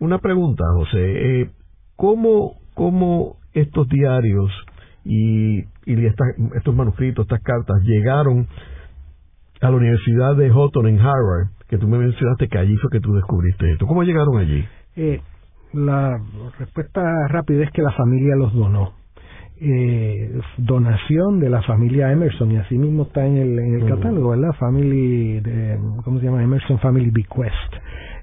[0.00, 1.50] una pregunta, José,
[1.96, 4.50] ¿cómo, ¿cómo estos diarios
[5.06, 8.46] y, y estos manuscritos, estas cartas, llegaron
[9.60, 13.00] a la Universidad de Houghton en Harvard, que tú me mencionaste que allí fue que
[13.00, 13.86] tú descubriste esto.
[13.86, 14.64] ¿Cómo llegaron allí?
[14.96, 15.20] Eh,
[15.72, 16.18] la
[16.58, 18.92] respuesta rápida es que la familia los donó.
[19.58, 24.30] Eh, donación de la familia Emerson y así mismo está en el, en el catálogo,
[24.30, 24.52] ¿verdad?
[24.58, 26.42] Family, de, ¿cómo se llama?
[26.42, 27.74] Emerson Family Bequest.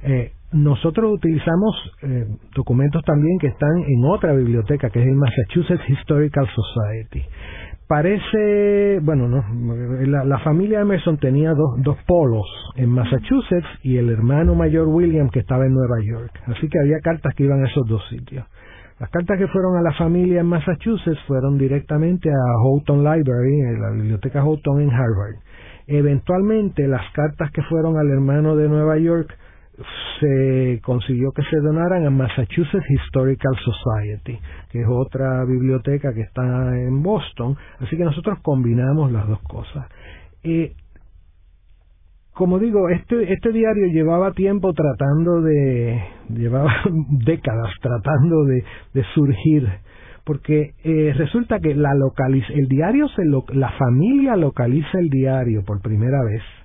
[0.04, 5.90] Eh, nosotros utilizamos eh, documentos también que están en otra biblioteca, que es el Massachusetts
[5.90, 7.24] Historical Society.
[7.88, 9.44] Parece, bueno, no,
[10.26, 15.40] la, familia Emerson tenía dos, dos polos en Massachusetts y el hermano mayor William que
[15.40, 16.32] estaba en Nueva York.
[16.48, 18.46] Así que había cartas que iban a esos dos sitios.
[19.00, 23.92] Las cartas que fueron a la familia en Massachusetts fueron directamente a Houghton Library, la
[23.92, 25.36] biblioteca Houghton en Harvard.
[25.88, 29.36] Eventualmente las cartas que fueron al hermano de Nueva York
[30.20, 34.40] se consiguió que se donaran a Massachusetts Historical Society,
[34.72, 36.44] que es otra biblioteca que está
[36.78, 39.88] en Boston, así que nosotros combinamos las dos cosas.
[40.44, 40.74] Eh,
[42.34, 46.72] como digo, este, este diario llevaba tiempo tratando de, llevaba
[47.26, 49.68] décadas tratando de, de surgir,
[50.24, 51.92] porque eh, resulta que la
[52.50, 56.63] el diario, se la familia localiza el diario por primera vez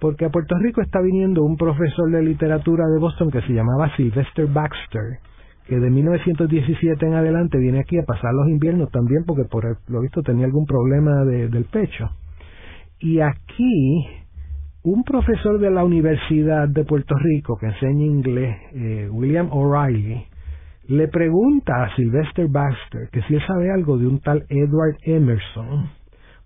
[0.00, 3.94] porque a Puerto Rico está viniendo un profesor de literatura de Boston que se llamaba
[3.96, 5.18] Sylvester Baxter,
[5.66, 10.00] que de 1917 en adelante viene aquí a pasar los inviernos también porque por lo
[10.00, 12.08] visto tenía algún problema del pecho.
[12.98, 14.06] Y aquí
[14.82, 20.24] un profesor de la Universidad de Puerto Rico que enseña inglés, eh, William O'Reilly,
[20.88, 25.90] le pregunta a Sylvester Baxter que si él sabe algo de un tal Edward Emerson,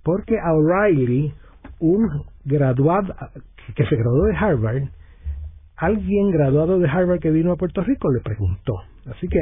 [0.03, 1.33] porque a O'Reilly
[1.81, 3.15] un graduado
[3.75, 4.83] que se graduó de Harvard,
[5.77, 8.75] alguien graduado de Harvard que vino a Puerto Rico le preguntó.
[9.07, 9.41] Así que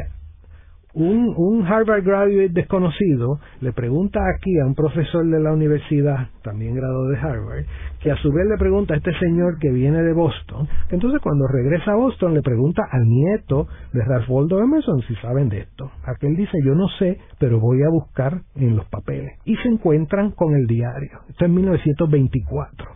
[0.95, 6.75] un, un Harvard graduate desconocido le pregunta aquí a un profesor de la universidad, también
[6.75, 7.65] graduado de Harvard,
[8.01, 11.47] que a su vez le pregunta a este señor que viene de Boston, entonces cuando
[11.47, 15.91] regresa a Boston le pregunta al nieto de Ralph Emerson si saben de esto.
[16.05, 19.39] Aquel dice, yo no sé, pero voy a buscar en los papeles.
[19.45, 21.21] Y se encuentran con el diario.
[21.29, 22.89] Esto es 1924.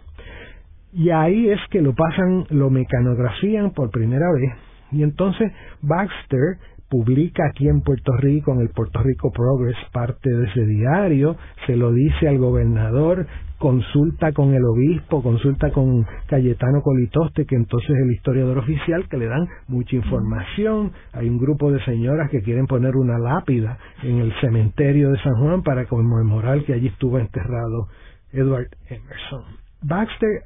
[0.92, 4.52] Y ahí es que lo pasan, lo mecanografían por primera vez.
[4.92, 6.58] Y entonces Baxter
[6.96, 11.76] publica aquí en Puerto Rico, en el Puerto Rico Progress, parte de ese diario, se
[11.76, 13.26] lo dice al gobernador,
[13.58, 19.18] consulta con el obispo, consulta con Cayetano Colitoste, que entonces es el historiador oficial, que
[19.18, 20.92] le dan mucha información.
[21.12, 25.34] Hay un grupo de señoras que quieren poner una lápida en el cementerio de San
[25.34, 27.88] Juan para conmemorar que allí estuvo enterrado
[28.32, 29.42] Edward Emerson.
[29.82, 30.44] Baxter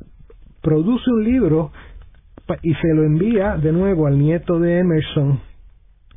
[0.63, 1.71] produce un libro
[2.63, 5.50] y se lo envía de nuevo al nieto de Emerson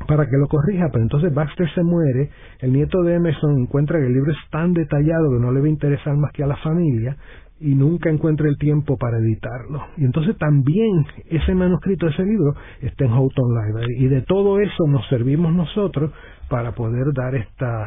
[0.07, 2.29] para que lo corrija, pero entonces Baxter se muere,
[2.59, 5.67] el nieto de Emerson encuentra que el libro es tan detallado que no le va
[5.67, 7.15] a interesar más que a la familia
[7.59, 9.81] y nunca encuentra el tiempo para editarlo.
[9.97, 13.95] Y entonces también ese manuscrito, ese libro, está en Houghton Library.
[13.99, 16.11] Y de todo eso nos servimos nosotros
[16.49, 17.85] para poder dar esta,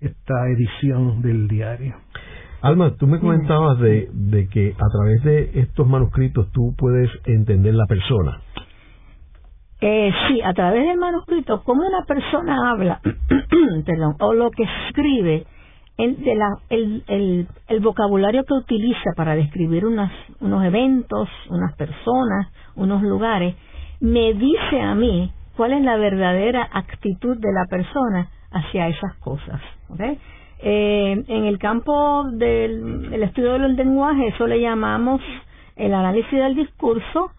[0.00, 1.94] esta edición del diario.
[2.62, 7.74] Alma, tú me comentabas de, de que a través de estos manuscritos tú puedes entender
[7.74, 8.40] la persona.
[9.80, 13.00] Eh, sí, a través del manuscrito, cómo una persona habla,
[13.84, 15.46] perdón, o lo que escribe,
[15.96, 20.10] el, de la, el, el, vocabulario que utiliza para describir unas,
[20.40, 23.54] unos eventos, unas personas, unos lugares,
[24.00, 29.60] me dice a mí cuál es la verdadera actitud de la persona hacia esas cosas.
[30.60, 35.20] Eh, en el campo del estudio del lenguaje, eso le llamamos
[35.76, 37.30] el análisis del discurso.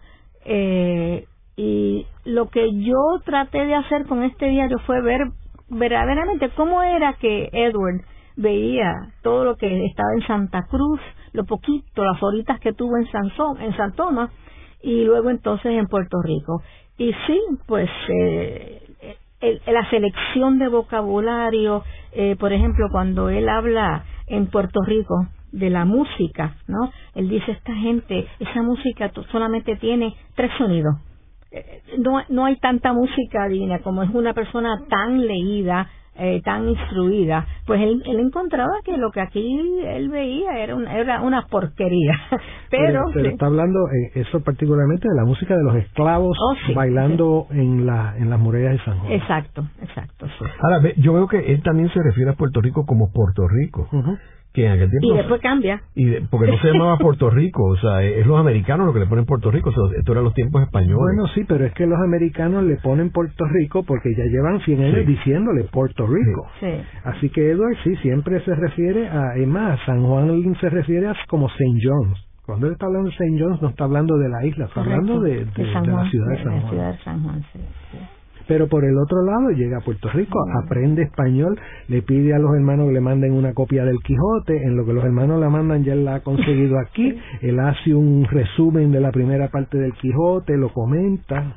[0.44, 5.22] Eh, y lo que yo traté de hacer con este diario fue ver
[5.68, 8.02] verdaderamente cómo era que Edward
[8.36, 8.92] veía
[9.22, 11.00] todo lo que estaba en Santa Cruz,
[11.32, 14.30] lo poquito, las horitas que tuvo en San, en San Tomás
[14.82, 16.62] y luego entonces en Puerto Rico.
[16.98, 18.82] Y sí, pues eh,
[19.66, 25.86] la selección de vocabulario, eh, por ejemplo, cuando él habla en Puerto Rico de la
[25.86, 26.90] música, ¿no?
[27.14, 30.96] Él dice, esta gente, esa música solamente tiene tres sonidos
[31.98, 37.46] no, no hay tanta música divina como es una persona tan leída, eh, tan instruida,
[37.66, 42.18] pues él, él, encontraba que lo que aquí él veía era una, era una porquería.
[42.70, 47.46] Pero, pero, está hablando eh, eso particularmente de la música de los esclavos oh, bailando
[47.50, 49.12] en la en las murallas de San Juan.
[49.12, 50.26] Exacto, exacto.
[50.60, 53.88] Ahora, yo veo que él también se refiere a Puerto Rico como Puerto Rico
[54.56, 55.82] y después cambia.
[55.94, 59.06] Y porque no se llamaba Puerto Rico, o sea, es los americanos lo que le
[59.06, 60.98] ponen Puerto Rico, esto eran los tiempos españoles.
[60.98, 64.82] Bueno, sí, pero es que los americanos le ponen Puerto Rico porque ya llevan 100
[64.82, 66.46] años diciéndole Puerto Rico.
[66.60, 66.72] Sí.
[67.04, 71.14] Así que Edward sí siempre se refiere a, es más, San Juan se refiere a
[71.28, 71.78] como St.
[71.82, 72.26] John's.
[72.44, 73.36] Cuando él está hablando de St.
[73.38, 76.60] John's no está hablando de la isla, está hablando de, de, la ciudad de San
[76.60, 76.92] Juan.
[76.92, 77.58] de San Juan sí.
[78.48, 82.54] Pero por el otro lado llega a Puerto Rico, aprende español, le pide a los
[82.54, 85.82] hermanos que le manden una copia del Quijote, en lo que los hermanos la mandan
[85.84, 89.92] ya él la ha conseguido aquí, él hace un resumen de la primera parte del
[89.94, 91.56] Quijote, lo comenta.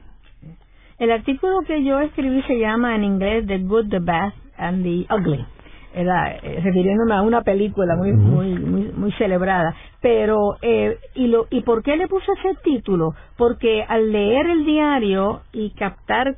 [0.98, 5.06] El artículo que yo escribí se llama en inglés The Good, the Bad and the
[5.14, 5.59] Ugly
[5.94, 9.76] era eh, refiriéndome a una película muy muy muy, muy celebrada.
[10.02, 14.66] Pero eh, y lo y por qué le puse ese título porque al leer el
[14.66, 16.36] diario y captar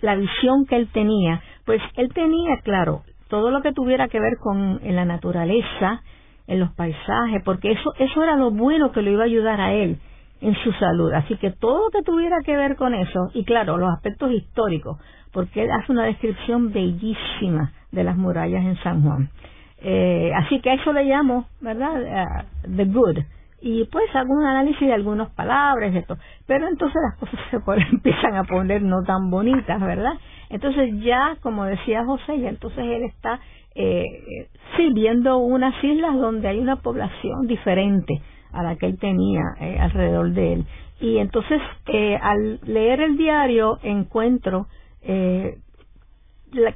[0.00, 4.36] la visión que él tenía pues él tenía claro todo lo que tuviera que ver
[4.38, 6.02] con en la naturaleza
[6.46, 9.72] en los paisajes porque eso eso era lo bueno que le iba a ayudar a
[9.72, 9.98] él
[10.40, 11.12] en su salud.
[11.12, 14.98] Así que todo lo que tuviera que ver con eso y claro los aspectos históricos
[15.32, 19.30] porque él hace una descripción bellísima de las murallas en San Juan.
[19.78, 22.44] Eh, así que a eso le llamo, ¿verdad?
[22.64, 23.18] Uh, the good.
[23.60, 26.18] Y pues hago un análisis de algunas palabras, esto.
[26.46, 27.56] Pero entonces las cosas se
[27.90, 30.12] empiezan a poner no tan bonitas, ¿verdad?
[30.50, 33.40] Entonces ya, como decía José, ya entonces él está
[33.74, 38.20] eh, sí viendo unas islas donde hay una población diferente
[38.52, 40.64] a la que él tenía eh, alrededor de él.
[41.00, 44.66] Y entonces eh, al leer el diario encuentro
[45.02, 45.58] eh,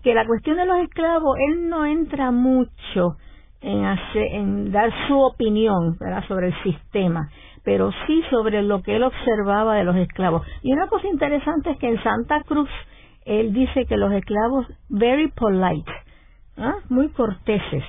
[0.03, 3.17] que la cuestión de los esclavos, él no entra mucho
[3.61, 7.29] en, en dar su opinión sobre el sistema,
[7.65, 10.47] pero sí sobre lo que él observaba de los esclavos.
[10.63, 12.71] Y una cosa interesante es que en Santa Cruz
[13.25, 15.91] él dice que los esclavos very polite,
[16.57, 16.77] ¿ah?
[16.89, 17.85] muy corteses.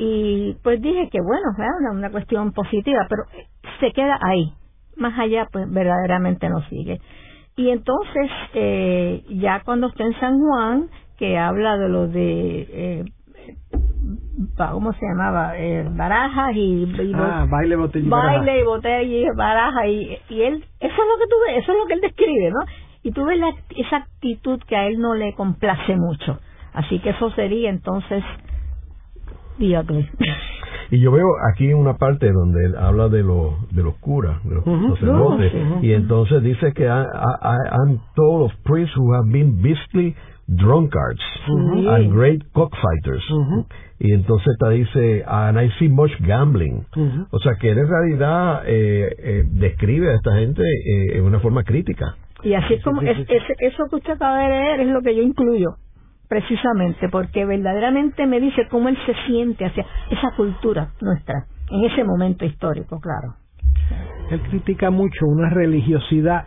[0.00, 3.24] Y pues dije que bueno, era una cuestión positiva, pero
[3.80, 4.52] se queda ahí.
[4.96, 7.00] Más allá, pues verdaderamente no sigue.
[7.58, 13.04] Y entonces, eh, ya cuando está en San Juan, que habla de lo de, eh,
[14.56, 15.58] ¿cómo se llamaba?
[15.58, 20.94] Eh, barajas y, ah, baile, botella baile y botella y baraja y, y él, eso
[20.94, 22.60] es lo que tú ves, eso es lo que él describe, ¿no?
[23.02, 26.38] Y tú ves la, esa actitud que a él no le complace mucho.
[26.74, 28.22] Así que eso sería entonces
[29.58, 30.06] Diocles.
[30.90, 34.54] Y yo veo aquí una parte donde él habla de, los de los curas, de
[34.54, 40.14] los sacerdotes, y entonces dice que I'm told of priests who have been beastly
[40.46, 43.22] drunkards and great cockfighters.
[44.00, 46.86] Y entonces te dice, and I see much gambling.
[47.30, 51.40] O sea que él en realidad eh, eh, describe a esta gente eh, en una
[51.40, 52.16] forma crítica.
[52.42, 53.18] Y así es como, es,
[53.58, 55.76] eso que usted acaba de leer es lo que yo incluyo
[56.28, 62.04] precisamente porque verdaderamente me dice cómo él se siente hacia esa cultura nuestra en ese
[62.04, 63.34] momento histórico, claro.
[64.30, 66.46] Él critica mucho una religiosidad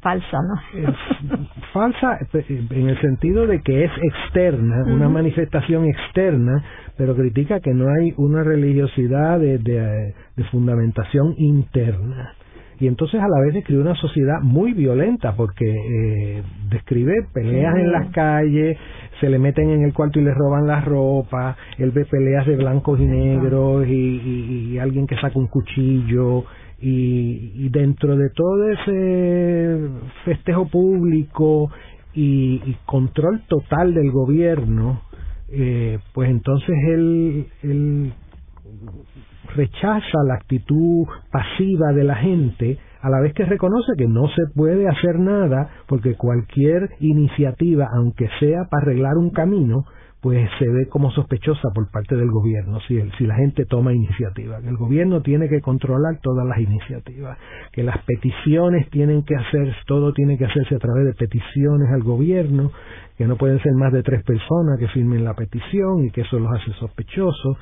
[0.00, 1.38] falsa, ¿no?
[1.72, 6.64] falsa en el sentido de que es externa, una manifestación externa,
[6.96, 10.14] pero critica que no hay una religiosidad de, de,
[10.50, 12.34] fundamentación interna.
[12.80, 17.92] Y entonces a la vez describe una sociedad muy violenta porque eh, describe peleas en
[17.92, 18.78] las calles,
[19.20, 22.56] se le meten en el cuarto y le roban la ropa, él ve peleas de
[22.56, 26.46] blancos y negros y, y alguien que saca un cuchillo,
[26.82, 29.90] y, dentro de todo ese
[30.24, 31.70] festejo público
[32.14, 35.02] y, control total del gobierno,
[35.48, 38.12] eh, pues entonces él, él
[39.54, 44.42] rechaza la actitud pasiva de la gente a la vez que reconoce que no se
[44.54, 49.84] puede hacer nada porque cualquier iniciativa, aunque sea para arreglar un camino,
[50.20, 54.58] pues se ve como sospechosa por parte del gobierno si, si la gente toma iniciativa.
[54.58, 57.38] El gobierno tiene que controlar todas las iniciativas,
[57.72, 62.02] que las peticiones tienen que hacer, todo tiene que hacerse a través de peticiones al
[62.02, 62.70] gobierno,
[63.16, 66.38] que no pueden ser más de tres personas que firmen la petición y que eso
[66.38, 67.56] los hace sospechosos.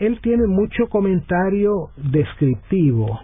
[0.00, 3.20] Él tiene mucho comentario descriptivo,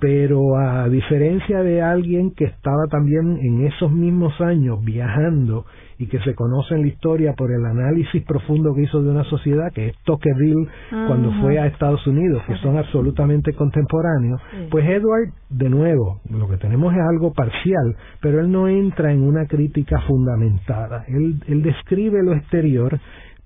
[0.00, 5.64] pero a diferencia de alguien que estaba también en esos mismos años viajando
[5.98, 9.24] y que se conoce en la historia por el análisis profundo que hizo de una
[9.24, 10.68] sociedad, que es Tocqueville
[11.08, 14.40] cuando fue a Estados Unidos, que son absolutamente contemporáneos,
[14.70, 19.22] pues Edward, de nuevo, lo que tenemos es algo parcial, pero él no entra en
[19.22, 21.04] una crítica fundamentada.
[21.08, 23.00] Él, él describe lo exterior,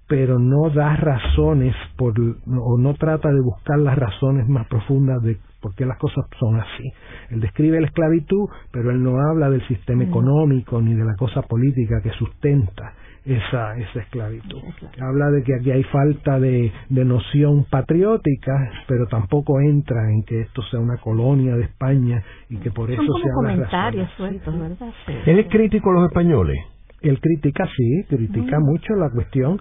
[0.09, 5.39] pero no da razones por, o no trata de buscar las razones más profundas de
[5.61, 6.93] por qué las cosas son así.
[7.31, 11.43] Él describe la esclavitud, pero él no habla del sistema económico ni de la cosa
[11.43, 12.93] política que sustenta
[13.25, 14.61] esa, esa esclavitud.
[15.01, 18.53] Habla de que aquí hay falta de, de noción patriótica,
[18.89, 23.03] pero tampoco entra en que esto sea una colonia de España y que por eso
[23.03, 24.93] sea comentarios sueltos, ¿verdad?
[25.27, 26.59] ¿Él es crítico a los españoles?
[27.01, 29.61] Él critica, sí, critica mucho la cuestión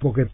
[0.00, 0.26] porque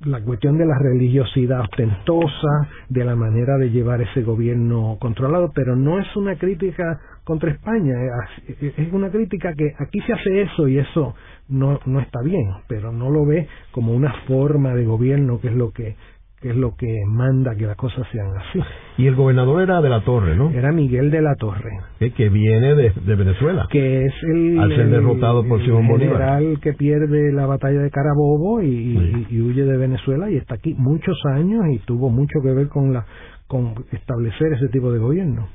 [0.00, 5.74] la cuestión de la religiosidad ostentosa, de la manera de llevar ese gobierno controlado, pero
[5.74, 7.94] no es una crítica contra España,
[8.60, 11.14] es una crítica que aquí se hace eso y eso
[11.48, 15.54] no, no está bien, pero no lo ve como una forma de gobierno que es
[15.54, 15.96] lo que
[16.40, 18.60] que es lo que manda que las cosas sean así.
[18.96, 20.50] Y el gobernador era de la Torre, ¿no?
[20.50, 21.70] Era Miguel de la Torre.
[21.98, 23.66] Que, viene de, Venezuela.
[23.70, 28.62] Que es el, Al ser derrotado por Simón general que pierde la batalla de Carabobo
[28.62, 32.92] y, huye de Venezuela y está aquí muchos años y tuvo mucho que ver con
[32.92, 33.04] la
[33.46, 35.48] con establecer ese tipo de gobierno.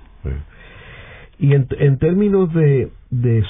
[1.38, 3.44] Y en, en términos de, de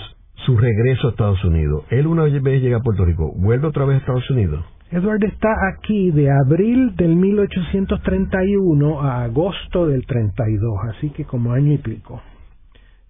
[0.46, 3.96] su regreso a Estados Unidos, él una vez llega a Puerto Rico, ¿vuelve otra vez
[3.96, 4.66] a Estados Unidos?
[4.94, 11.74] Edward está aquí de abril del 1831 a agosto del 32, así que como año
[11.74, 12.22] y pico.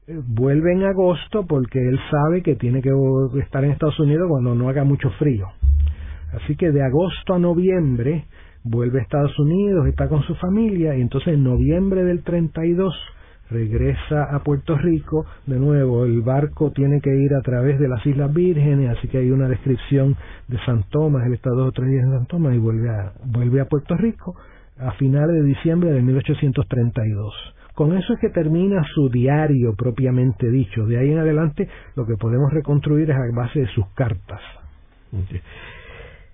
[0.08, 2.90] Eh, vuelve en agosto porque él sabe que tiene que
[3.42, 5.48] estar en Estados Unidos cuando no haga mucho frío.
[6.32, 8.28] Así que de agosto a noviembre
[8.64, 12.96] vuelve a Estados Unidos, está con su familia y entonces en noviembre del 32
[13.54, 18.06] regresa a Puerto Rico, de nuevo el barco tiene que ir a través de las
[18.06, 21.90] Islas Vírgenes, así que hay una descripción de San Tomás, él está dos o tres
[21.90, 24.36] días en San Tomás y vuelve a, vuelve a Puerto Rico
[24.80, 27.34] a finales de diciembre de 1832.
[27.74, 30.86] Con eso es que termina su diario propiamente dicho.
[30.86, 34.42] De ahí en adelante lo que podemos reconstruir es a base de sus cartas.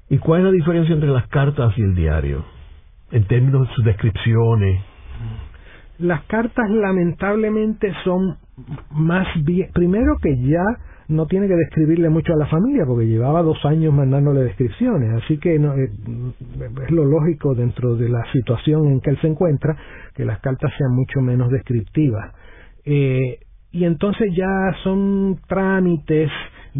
[0.10, 2.44] ¿Y cuál es la diferencia entre las cartas y el diario?
[3.12, 4.82] En términos de sus descripciones.
[6.00, 8.38] Las cartas lamentablemente son
[8.92, 10.64] más bien, primero que ya
[11.10, 15.38] no tiene que describirle mucho a la familia porque llevaba dos años mandándole descripciones, así
[15.40, 15.90] que no, eh,
[16.86, 19.76] es lo lógico dentro de la situación en que él se encuentra
[20.14, 22.34] que las cartas sean mucho menos descriptivas.
[22.86, 23.40] Eh,
[23.72, 26.30] y entonces ya son trámites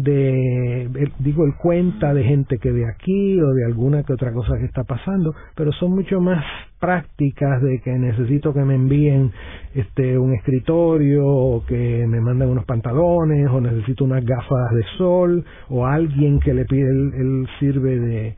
[0.02, 4.56] de, digo, el cuenta de gente que de aquí o de alguna que otra cosa
[4.58, 6.44] que está pasando, pero son mucho más
[6.78, 9.32] prácticas de que necesito que me envíen
[9.74, 15.44] este un escritorio o que me manden unos pantalones o necesito unas gafas de sol
[15.68, 18.36] o alguien que le pide, él, sirve de,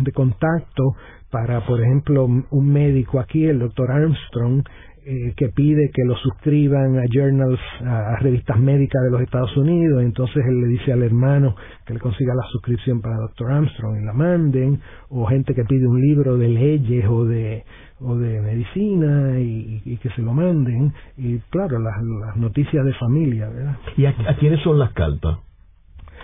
[0.00, 0.94] de contacto
[1.30, 4.62] para, por ejemplo, un médico aquí, el doctor Armstrong,
[5.06, 10.02] eh, que pide que lo suscriban a journals, a, revistas médicas de los Estados Unidos,
[10.02, 11.54] entonces él le dice al hermano
[11.86, 13.52] que le consiga la suscripción para Dr.
[13.52, 14.80] Armstrong y la manden,
[15.10, 17.64] o gente que pide un libro de leyes o de
[18.00, 21.94] o de medicina y, que se lo manden, y claro, las,
[22.26, 23.76] las noticias de familia, ¿verdad?
[23.96, 25.38] ¿Y a, quiénes son las cartas?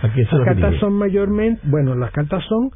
[0.01, 2.71] las cartas son mayormente, bueno, las cartas son,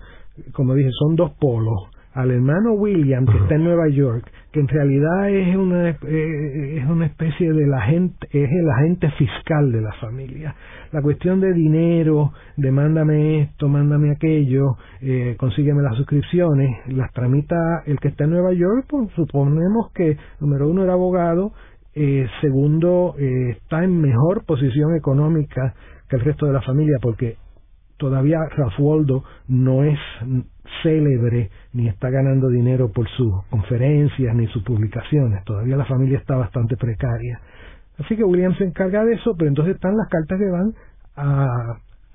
[0.53, 1.89] como dije, son dos polos.
[2.13, 7.07] Al hermano William, que está en Nueva York, que en realidad es una es una
[7.07, 10.55] especie de la es el agente fiscal de la familia.
[10.93, 17.83] La cuestión de dinero de mándame esto mándame aquello eh, consígueme las suscripciones las tramita
[17.85, 21.51] el que está en Nueva York pues suponemos que número uno era abogado
[21.93, 25.73] eh, segundo eh, está en mejor posición económica
[26.07, 27.35] que el resto de la familia porque
[27.97, 29.99] todavía Ralph Waldo no es
[30.81, 35.43] célebre ni está ganando dinero por sus conferencias ni sus publicaciones.
[35.43, 37.39] Todavía la familia está bastante precaria.
[37.99, 40.73] Así que William se encarga de eso, pero entonces están las cartas que van
[41.15, 41.47] a,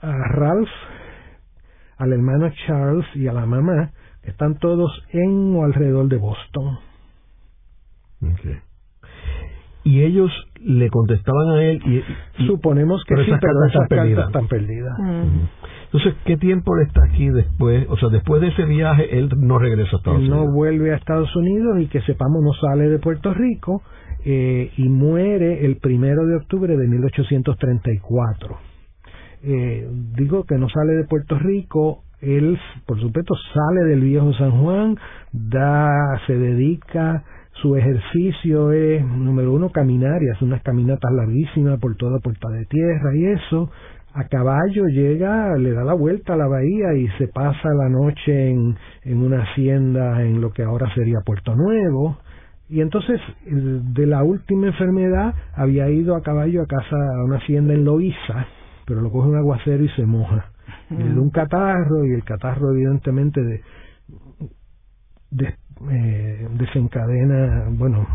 [0.02, 0.68] a Ralph,
[1.96, 6.78] al hermano Charles y a la mamá, que están todos en o alrededor de Boston.
[9.82, 14.98] Y ellos le contestaban a él y, suponemos que sí, pero esas cartas están perdidas.
[15.92, 17.84] Entonces, ¿qué tiempo él está aquí después?
[17.88, 20.38] O sea, después de ese viaje, él no regresa a Estados Unidos.
[20.46, 23.82] No vuelve a Estados Unidos y que sepamos no sale de Puerto Rico
[24.24, 28.56] eh, y muere el primero de octubre de 1834.
[29.42, 34.62] Eh, digo que no sale de Puerto Rico, él, por supuesto, sale del viejo San
[34.62, 34.96] Juan,
[35.32, 37.24] da, se dedica,
[37.62, 42.64] su ejercicio es, número uno, caminar y hace unas caminatas larguísimas por toda Puerta de
[42.66, 43.70] Tierra y eso,
[44.12, 48.50] a caballo llega, le da la vuelta a la bahía y se pasa la noche
[48.50, 52.18] en, en una hacienda en lo que ahora sería Puerto Nuevo.
[52.68, 57.74] Y entonces, de la última enfermedad, había ido a caballo a casa, a una hacienda
[57.74, 58.46] en Loíza,
[58.86, 60.52] pero lo coge un aguacero y se moja.
[60.90, 63.40] le da un catarro y el catarro evidentemente
[65.30, 65.54] de,
[65.90, 68.06] eh, desencadena, bueno,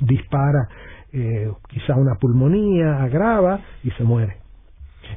[0.00, 0.68] dispara
[1.12, 4.36] eh, quizá una pulmonía, agrava y se muere.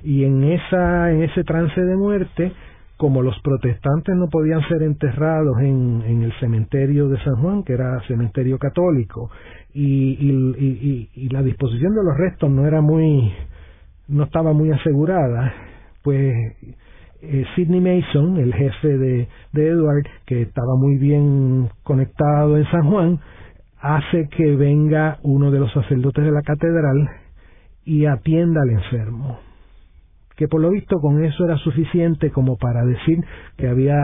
[0.03, 2.53] Y en, esa, en ese trance de muerte,
[2.97, 7.73] como los protestantes no podían ser enterrados en, en el cementerio de San Juan, que
[7.73, 9.29] era cementerio católico,
[9.73, 13.33] y, y, la disposición de los restos no era muy,
[14.07, 15.53] no estaba muy asegurada,
[16.03, 16.33] pues
[17.21, 22.89] eh, Sidney Mason, el jefe de, de Edward, que estaba muy bien conectado en San
[22.89, 23.19] Juan,
[23.81, 27.09] hace que venga uno de los sacerdotes de la catedral
[27.83, 29.39] y atienda al enfermo.
[30.35, 33.23] Que por lo visto con eso era suficiente como para decir
[33.57, 33.97] que había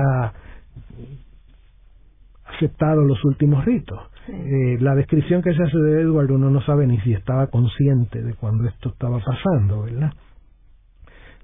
[2.45, 3.99] aceptado los últimos ritos.
[4.30, 8.21] Eh, la descripción que se hace de Edward uno no sabe ni si estaba consciente
[8.21, 10.11] de cuando esto estaba pasando, ¿verdad?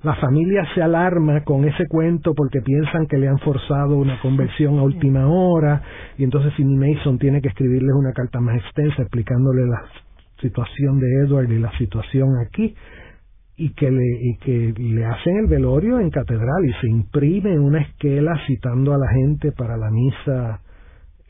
[0.04, 4.78] La familia se alarma con ese cuento porque piensan que le han forzado una conversión
[4.78, 5.82] a última hora
[6.18, 9.82] y entonces Sidney Mason tiene que escribirles una carta más extensa explicándole la
[10.41, 12.76] situación de Edward y la situación aquí
[13.56, 17.80] y que le, y que le hacen el velorio en catedral y se imprime una
[17.84, 20.60] esquela citando a la gente para la misa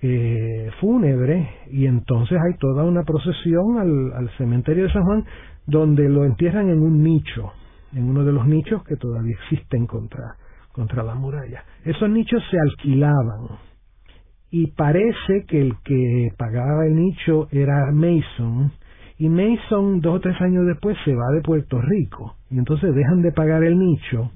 [0.01, 5.25] eh, fúnebre y entonces hay toda una procesión al, al cementerio de San Juan
[5.67, 7.51] donde lo entierran en un nicho
[7.95, 10.35] en uno de los nichos que todavía existen contra,
[10.71, 11.63] contra la muralla.
[11.83, 13.57] Esos nichos se alquilaban
[14.51, 18.71] y parece que el que pagaba el nicho era Mason
[19.17, 23.21] y Mason dos o tres años después se va de Puerto Rico y entonces dejan
[23.21, 24.31] de pagar el nicho.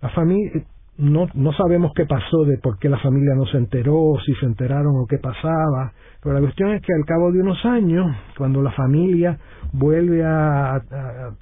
[0.00, 0.64] La familia
[0.98, 4.46] no, no sabemos qué pasó de por qué la familia no se enteró, si se
[4.46, 8.04] enteraron o qué pasaba, pero la cuestión es que al cabo de unos años,
[8.36, 9.38] cuando la familia
[9.72, 10.80] vuelve a,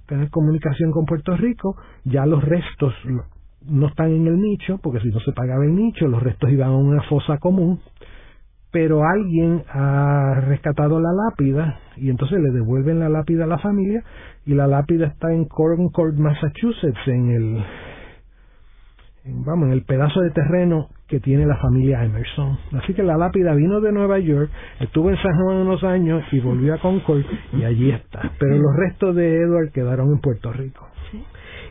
[0.06, 2.92] tener comunicación con Puerto Rico, ya los restos
[3.66, 6.68] no están en el nicho, porque si no se pagaba el nicho, los restos iban
[6.68, 7.80] a una fosa común,
[8.70, 14.04] pero alguien ha rescatado la lápida y entonces le devuelven la lápida a la familia
[14.44, 17.64] y la lápida está en Concord, Massachusetts, en el
[19.28, 22.58] vamos, en el pedazo de terreno que tiene la familia Emerson.
[22.72, 24.50] Así que la lápida vino de Nueva York,
[24.80, 27.22] estuvo en San Juan unos años y volvió a Concord
[27.52, 28.32] y allí está.
[28.38, 30.88] Pero los restos de Edward quedaron en Puerto Rico.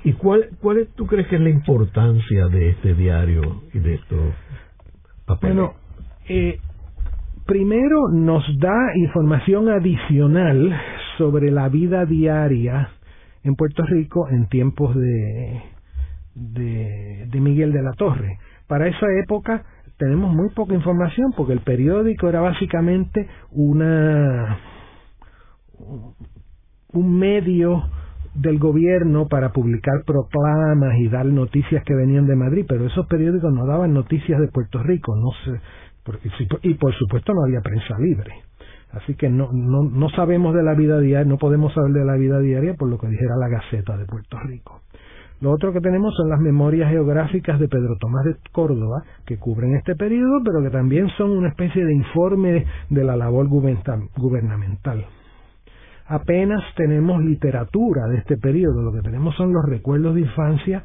[0.03, 3.95] ¿Y cuál, cuál es, tú crees que es la importancia de este diario y de
[3.95, 4.35] estos
[5.25, 5.55] papeles?
[5.55, 5.73] Bueno,
[6.29, 6.59] eh,
[7.45, 10.79] primero nos da información adicional
[11.17, 12.89] sobre la vida diaria
[13.43, 15.74] en Puerto Rico en tiempos de
[16.35, 18.37] de, de Miguel de la Torre.
[18.67, 19.63] Para esa época
[19.97, 24.59] tenemos muy poca información porque el periódico era básicamente una
[26.93, 27.83] un medio
[28.33, 33.53] del gobierno para publicar proclamas y dar noticias que venían de Madrid, pero esos periódicos
[33.53, 35.61] no daban noticias de Puerto Rico, no sé,
[36.63, 38.33] y por supuesto no había prensa libre.
[38.91, 42.15] Así que no, no, no sabemos de la vida diaria, no podemos saber de la
[42.15, 44.81] vida diaria por lo que dijera la Gaceta de Puerto Rico.
[45.45, 49.75] Lo otro que tenemos son las memorias geográficas de Pedro Tomás de Córdoba, que cubren
[49.75, 55.05] este periodo, pero que también son una especie de informe de la labor gubernamental.
[56.07, 60.83] Apenas tenemos literatura de este periodo, lo que tenemos son los recuerdos de infancia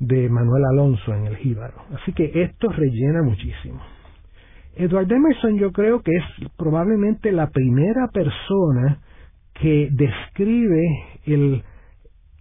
[0.00, 1.74] de Manuel Alonso en el Jíbaro.
[1.94, 3.80] Así que esto rellena muchísimo.
[4.74, 8.98] Edward Emerson yo creo que es probablemente la primera persona
[9.54, 10.82] que describe
[11.26, 11.62] el,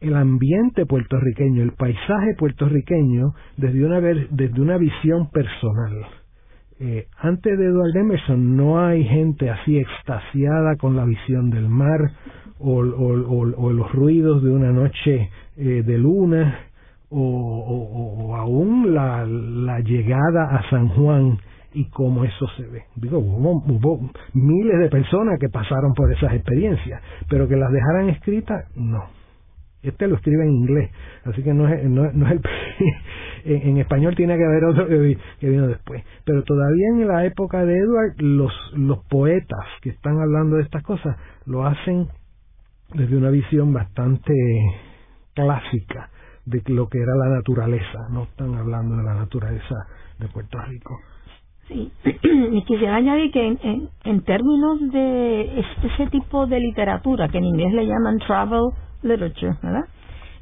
[0.01, 6.05] el ambiente puertorriqueño, el paisaje puertorriqueño desde una, desde una visión personal.
[6.79, 11.99] Eh, antes de Edward Emerson no hay gente así extasiada con la visión del mar
[12.59, 16.59] o, los ruidos de una noche eh, de luna
[17.09, 21.37] o, aún la, llegada a San Juan
[21.73, 22.83] y cómo eso se ve.
[22.95, 28.65] Digo, hubo, miles de personas que pasaron por esas experiencias, pero que las dejaran escritas,
[28.75, 29.18] no.
[29.82, 30.91] Este lo escribe en inglés,
[31.23, 32.41] así que no es, no, es el...
[33.45, 35.17] en, español tiene que haber otro que,
[35.47, 36.03] vino después.
[36.25, 40.84] Pero todavía en la época de Edward, los, los poetas que están hablando de estas
[40.84, 41.15] cosas
[41.45, 42.07] lo hacen
[42.93, 44.34] desde una visión bastante
[45.34, 46.09] clásica
[46.45, 49.75] de lo que era la naturaleza, no están hablando de la naturaleza
[50.17, 50.99] de Puerto Rico.
[51.67, 51.91] Sí,
[52.51, 57.73] y quisiera añadir que en, en, términos de ese tipo de literatura, que en inglés
[57.73, 58.71] le llaman travel
[59.03, 59.85] literature, ¿verdad?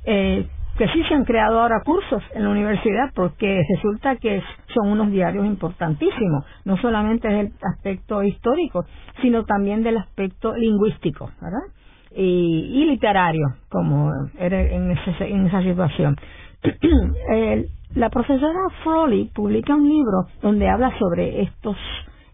[0.06, 0.48] Eh,
[0.78, 4.42] que sí se han creado ahora cursos en la universidad porque resulta que
[4.74, 8.86] son unos diarios importantísimos, no solamente del aspecto histórico,
[9.22, 11.74] sino también del aspecto lingüístico, ¿verdad?
[12.16, 16.16] Y, y literario, como era en, en esa situación.
[17.30, 21.78] El, la profesora Froley publica un libro donde habla sobre estos,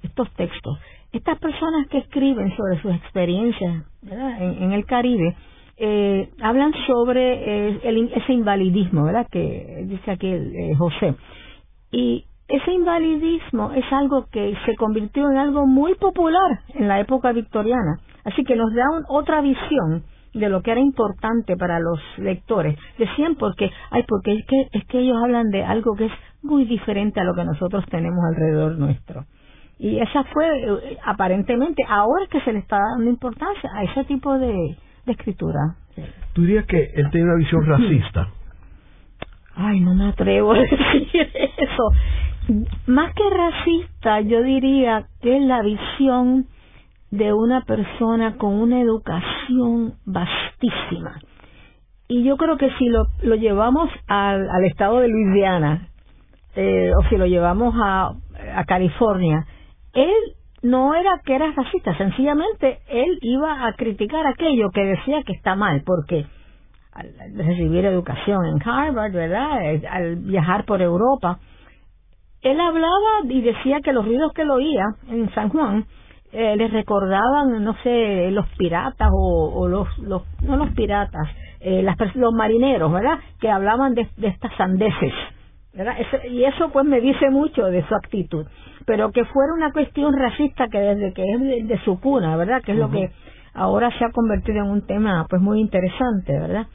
[0.01, 0.79] estos textos.
[1.11, 5.35] Estas personas que escriben sobre sus experiencias En, el Caribe
[5.77, 9.27] eh, hablan sobre eh, el, ese invalidismo, ¿verdad?
[9.31, 11.15] Que dice aquí eh, José.
[11.91, 17.31] Y ese invalidismo es algo que se convirtió en algo muy popular en la época
[17.31, 17.99] victoriana.
[18.25, 20.03] Así que nos da otra visión
[20.33, 22.77] de lo que era importante para los lectores.
[22.97, 26.11] Decían porque, ay, porque es que, es que ellos hablan de algo que es
[26.41, 29.25] muy diferente a lo que nosotros tenemos alrededor nuestro.
[29.79, 34.37] Y esa fue, eh, aparentemente, ahora que se le está dando importancia a ese tipo
[34.37, 34.77] de,
[35.11, 35.75] escritura.
[36.33, 38.29] ¿Tú dirías que él tiene una visión racista?
[39.55, 41.91] Ay, no me atrevo a decir eso.
[42.87, 46.47] Más que racista, yo diría que es la visión
[47.11, 51.19] de una persona con una educación vastísima.
[52.07, 55.89] Y yo creo que si lo, lo llevamos al, al estado de Luisiana,
[56.55, 58.13] eh, o si lo llevamos a,
[58.55, 59.45] a California,
[59.93, 60.13] él
[60.63, 65.55] no era que era racista, sencillamente él iba a criticar aquello que decía que está
[65.55, 66.25] mal, porque
[66.93, 69.73] al recibir educación en Harvard, ¿verdad?
[69.73, 71.39] Eh, al viajar por Europa,
[72.41, 75.85] él hablaba y decía que los ruidos que él oía en San Juan
[76.31, 81.97] eh, les recordaban, no sé, los piratas o, los, los, no los piratas, eh, las,
[82.15, 83.19] los marineros, ¿verdad?
[83.39, 85.13] Que hablaban de, estas sandeces,
[85.73, 85.95] ¿verdad?
[86.29, 88.45] y eso pues me dice mucho de su actitud.
[88.85, 92.61] Pero que fuera una cuestión racista que desde que es de, su cuna, ¿verdad?
[92.61, 93.11] Que es lo que
[93.53, 96.67] ahora se ha convertido en un tema pues muy interesante, ¿verdad?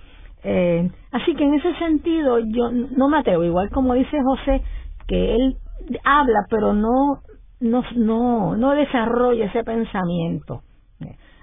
[0.43, 4.63] Eh, así que en ese sentido yo no me atrevo, igual como dice José,
[5.07, 5.57] que él
[6.05, 7.21] habla pero no
[7.61, 10.63] no, no, no desarrolla ese pensamiento.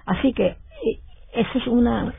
[0.06, 1.00] Así que eh,
[1.36, 2.12] eso es una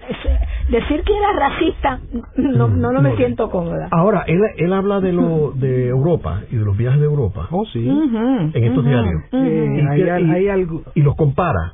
[0.69, 1.99] decir que era racista
[2.35, 3.87] no no, no me siento cómoda.
[3.91, 7.65] Ahora él él habla de lo de Europa y de los viajes de Europa oh
[7.65, 7.87] sí.
[7.87, 9.23] En estos diarios.
[9.31, 10.83] hay, algo.
[10.95, 11.73] y los compara.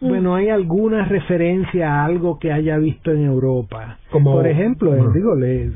[0.00, 3.98] Bueno, hay alguna referencia a algo que haya visto en Europa.
[4.10, 5.70] Como, Por ejemplo, digo, le,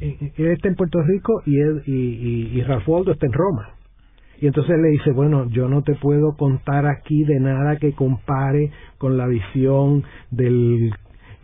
[0.00, 3.68] él está en Puerto Rico y, él, y, y, y está en Roma.
[4.40, 8.70] Y entonces le dice, bueno, yo no te puedo contar aquí de nada que compare
[8.96, 10.92] con la visión del,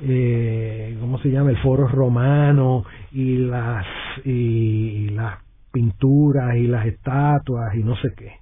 [0.01, 1.51] eh, ¿cómo se llama?
[1.51, 3.85] El foro romano y las,
[4.25, 5.39] y, las
[5.71, 8.33] pinturas y las estatuas y no sé qué.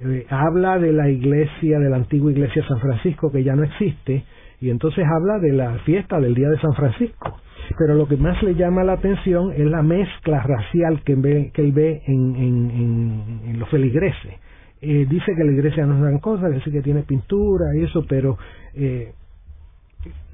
[0.00, 3.64] Eh, habla de la iglesia, de la antigua iglesia de San Francisco que ya no
[3.64, 4.24] existe,
[4.64, 7.38] y entonces habla de la fiesta del Día de San Francisco
[7.78, 11.72] pero lo que más le llama la atención es la mezcla racial que, que él
[11.72, 14.34] ve en, en, en, los feligreses.
[14.80, 18.04] Eh, dice que la iglesia no es gran cosa, dice que tiene pintura y eso,
[18.08, 18.36] pero
[18.74, 19.12] eh,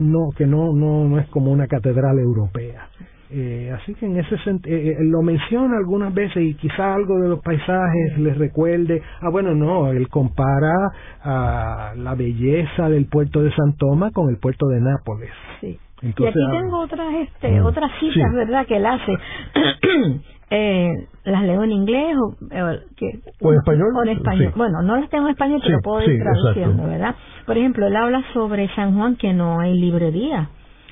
[0.00, 2.88] no que no, no no es como una catedral europea.
[3.32, 7.20] Eh, así que en ese sentido, eh, eh, lo menciona algunas veces y quizá algo
[7.20, 9.02] de los paisajes les recuerde.
[9.20, 10.72] Ah, bueno, no, él compara
[11.22, 15.30] a la belleza del puerto de San Tomás con el puerto de Nápoles.
[15.60, 15.78] Sí.
[16.02, 19.12] y aquí ah, tengo otras, este, otras citas, ¿verdad?, que él hace.
[20.50, 20.90] eh,
[21.24, 22.34] las leo en inglés o,
[22.96, 23.88] que, en español.
[23.96, 24.52] O en español.
[24.56, 27.14] Bueno, no las tengo en español, pero puedo ir traduciendo, ¿verdad?
[27.46, 30.50] Por ejemplo, él habla sobre San Juan que no hay librería,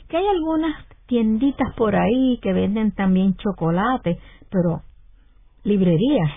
[0.09, 4.19] que hay algunas tienditas por ahí que venden también chocolate,
[4.51, 4.83] pero
[5.65, 6.31] librerías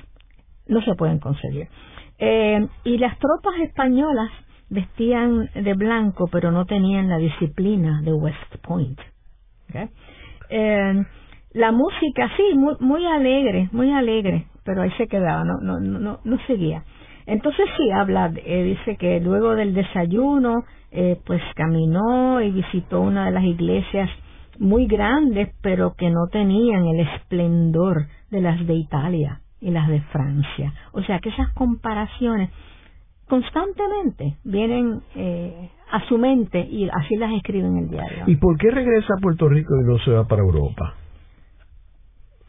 [0.68, 1.68] no se pueden conseguir.
[2.18, 4.30] Eh, y las tropas españolas
[4.70, 9.00] vestían de blanco, pero no tenían la disciplina de West Point.
[10.50, 11.06] Eh,
[11.54, 16.20] la música, sí, muy, muy alegre, muy alegre, pero ahí se quedaba, no, no, no,
[16.24, 16.84] no seguía.
[17.26, 23.26] Entonces sí habla, eh, dice que luego del desayuno, eh, pues caminó y visitó una
[23.26, 24.10] de las iglesias
[24.60, 30.02] muy grandes, pero que no tenían el esplendor de las de Italia y las de
[30.02, 30.74] Francia.
[30.92, 32.50] O sea que esas comparaciones
[33.28, 38.26] constantemente vienen eh, a su mente y así las escribe en el diario.
[38.28, 40.96] ¿Y por qué regresa a Puerto Rico y no se va para Europa?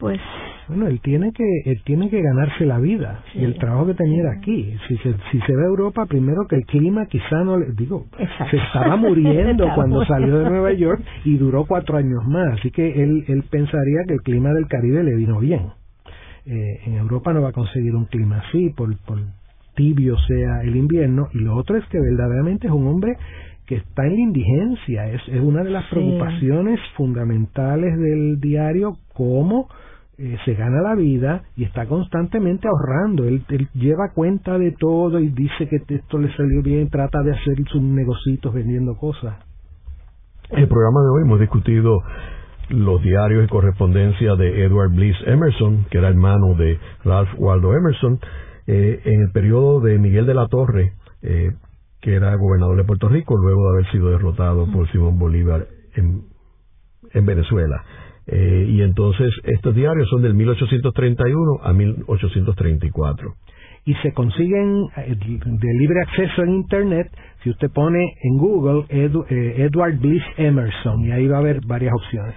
[0.03, 0.19] Pues
[0.67, 4.23] bueno él tiene que él tiene que ganarse la vida y el trabajo que tenía
[4.37, 4.75] aquí.
[4.89, 8.07] Si se si se ve a Europa primero que el clima quizá no le digo
[8.51, 12.59] se estaba muriendo cuando salió de Nueva York y duró cuatro años más.
[12.59, 15.71] Así que él él pensaría que el clima del Caribe le vino bien.
[16.45, 19.19] Eh, en Europa no va a conseguir un clima así por por
[19.75, 21.29] tibio sea el invierno.
[21.33, 23.15] Y lo otro es que verdaderamente es un hombre
[23.65, 25.07] que está en la indigencia.
[25.07, 29.69] Es, es una de las preocupaciones fundamentales del diario cómo
[30.15, 33.25] eh, se gana la vida y está constantemente ahorrando.
[33.25, 33.43] Él,
[33.73, 37.81] lleva cuenta de todo y dice que esto le salió bien, trata de hacer sus
[37.81, 39.35] negocios vendiendo cosas.
[40.51, 42.03] El programa de hoy hemos discutido
[42.69, 48.19] los diarios y correspondencia de Edward Bliss Emerson, que era hermano de Ralph Waldo Emerson,
[48.67, 50.93] eh, en el periodo de Miguel de la Torre,
[51.23, 51.53] eh,
[52.01, 57.25] que era gobernador de Puerto Rico, luego de haber sido derrotado por Simón Bolívar en
[57.25, 57.83] Venezuela.
[58.27, 63.33] Eh, y entonces estos diarios son del 1831 a 1834.
[63.85, 67.07] Y se consiguen eh, de libre acceso en Internet
[67.43, 69.11] si usted pone en Google eh,
[69.57, 72.35] Edward Bliss Emerson y ahí va a haber varias opciones.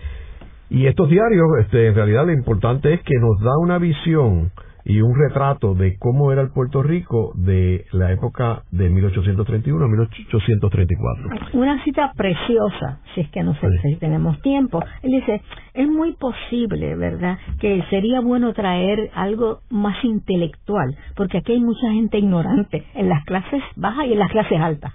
[0.68, 4.50] Y estos diarios, este, en realidad lo importante es que nos da una visión
[4.86, 9.88] y un retrato de cómo era el Puerto Rico de la época de 1831 a
[9.88, 11.28] 1834.
[11.54, 14.80] Una cita preciosa, si es que no sé si tenemos tiempo.
[15.02, 15.42] Él dice,
[15.74, 21.90] es muy posible, ¿verdad?, que sería bueno traer algo más intelectual, porque aquí hay mucha
[21.90, 24.92] gente ignorante en las clases bajas y en las clases altas.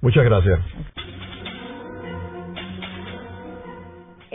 [0.00, 0.60] Muchas gracias.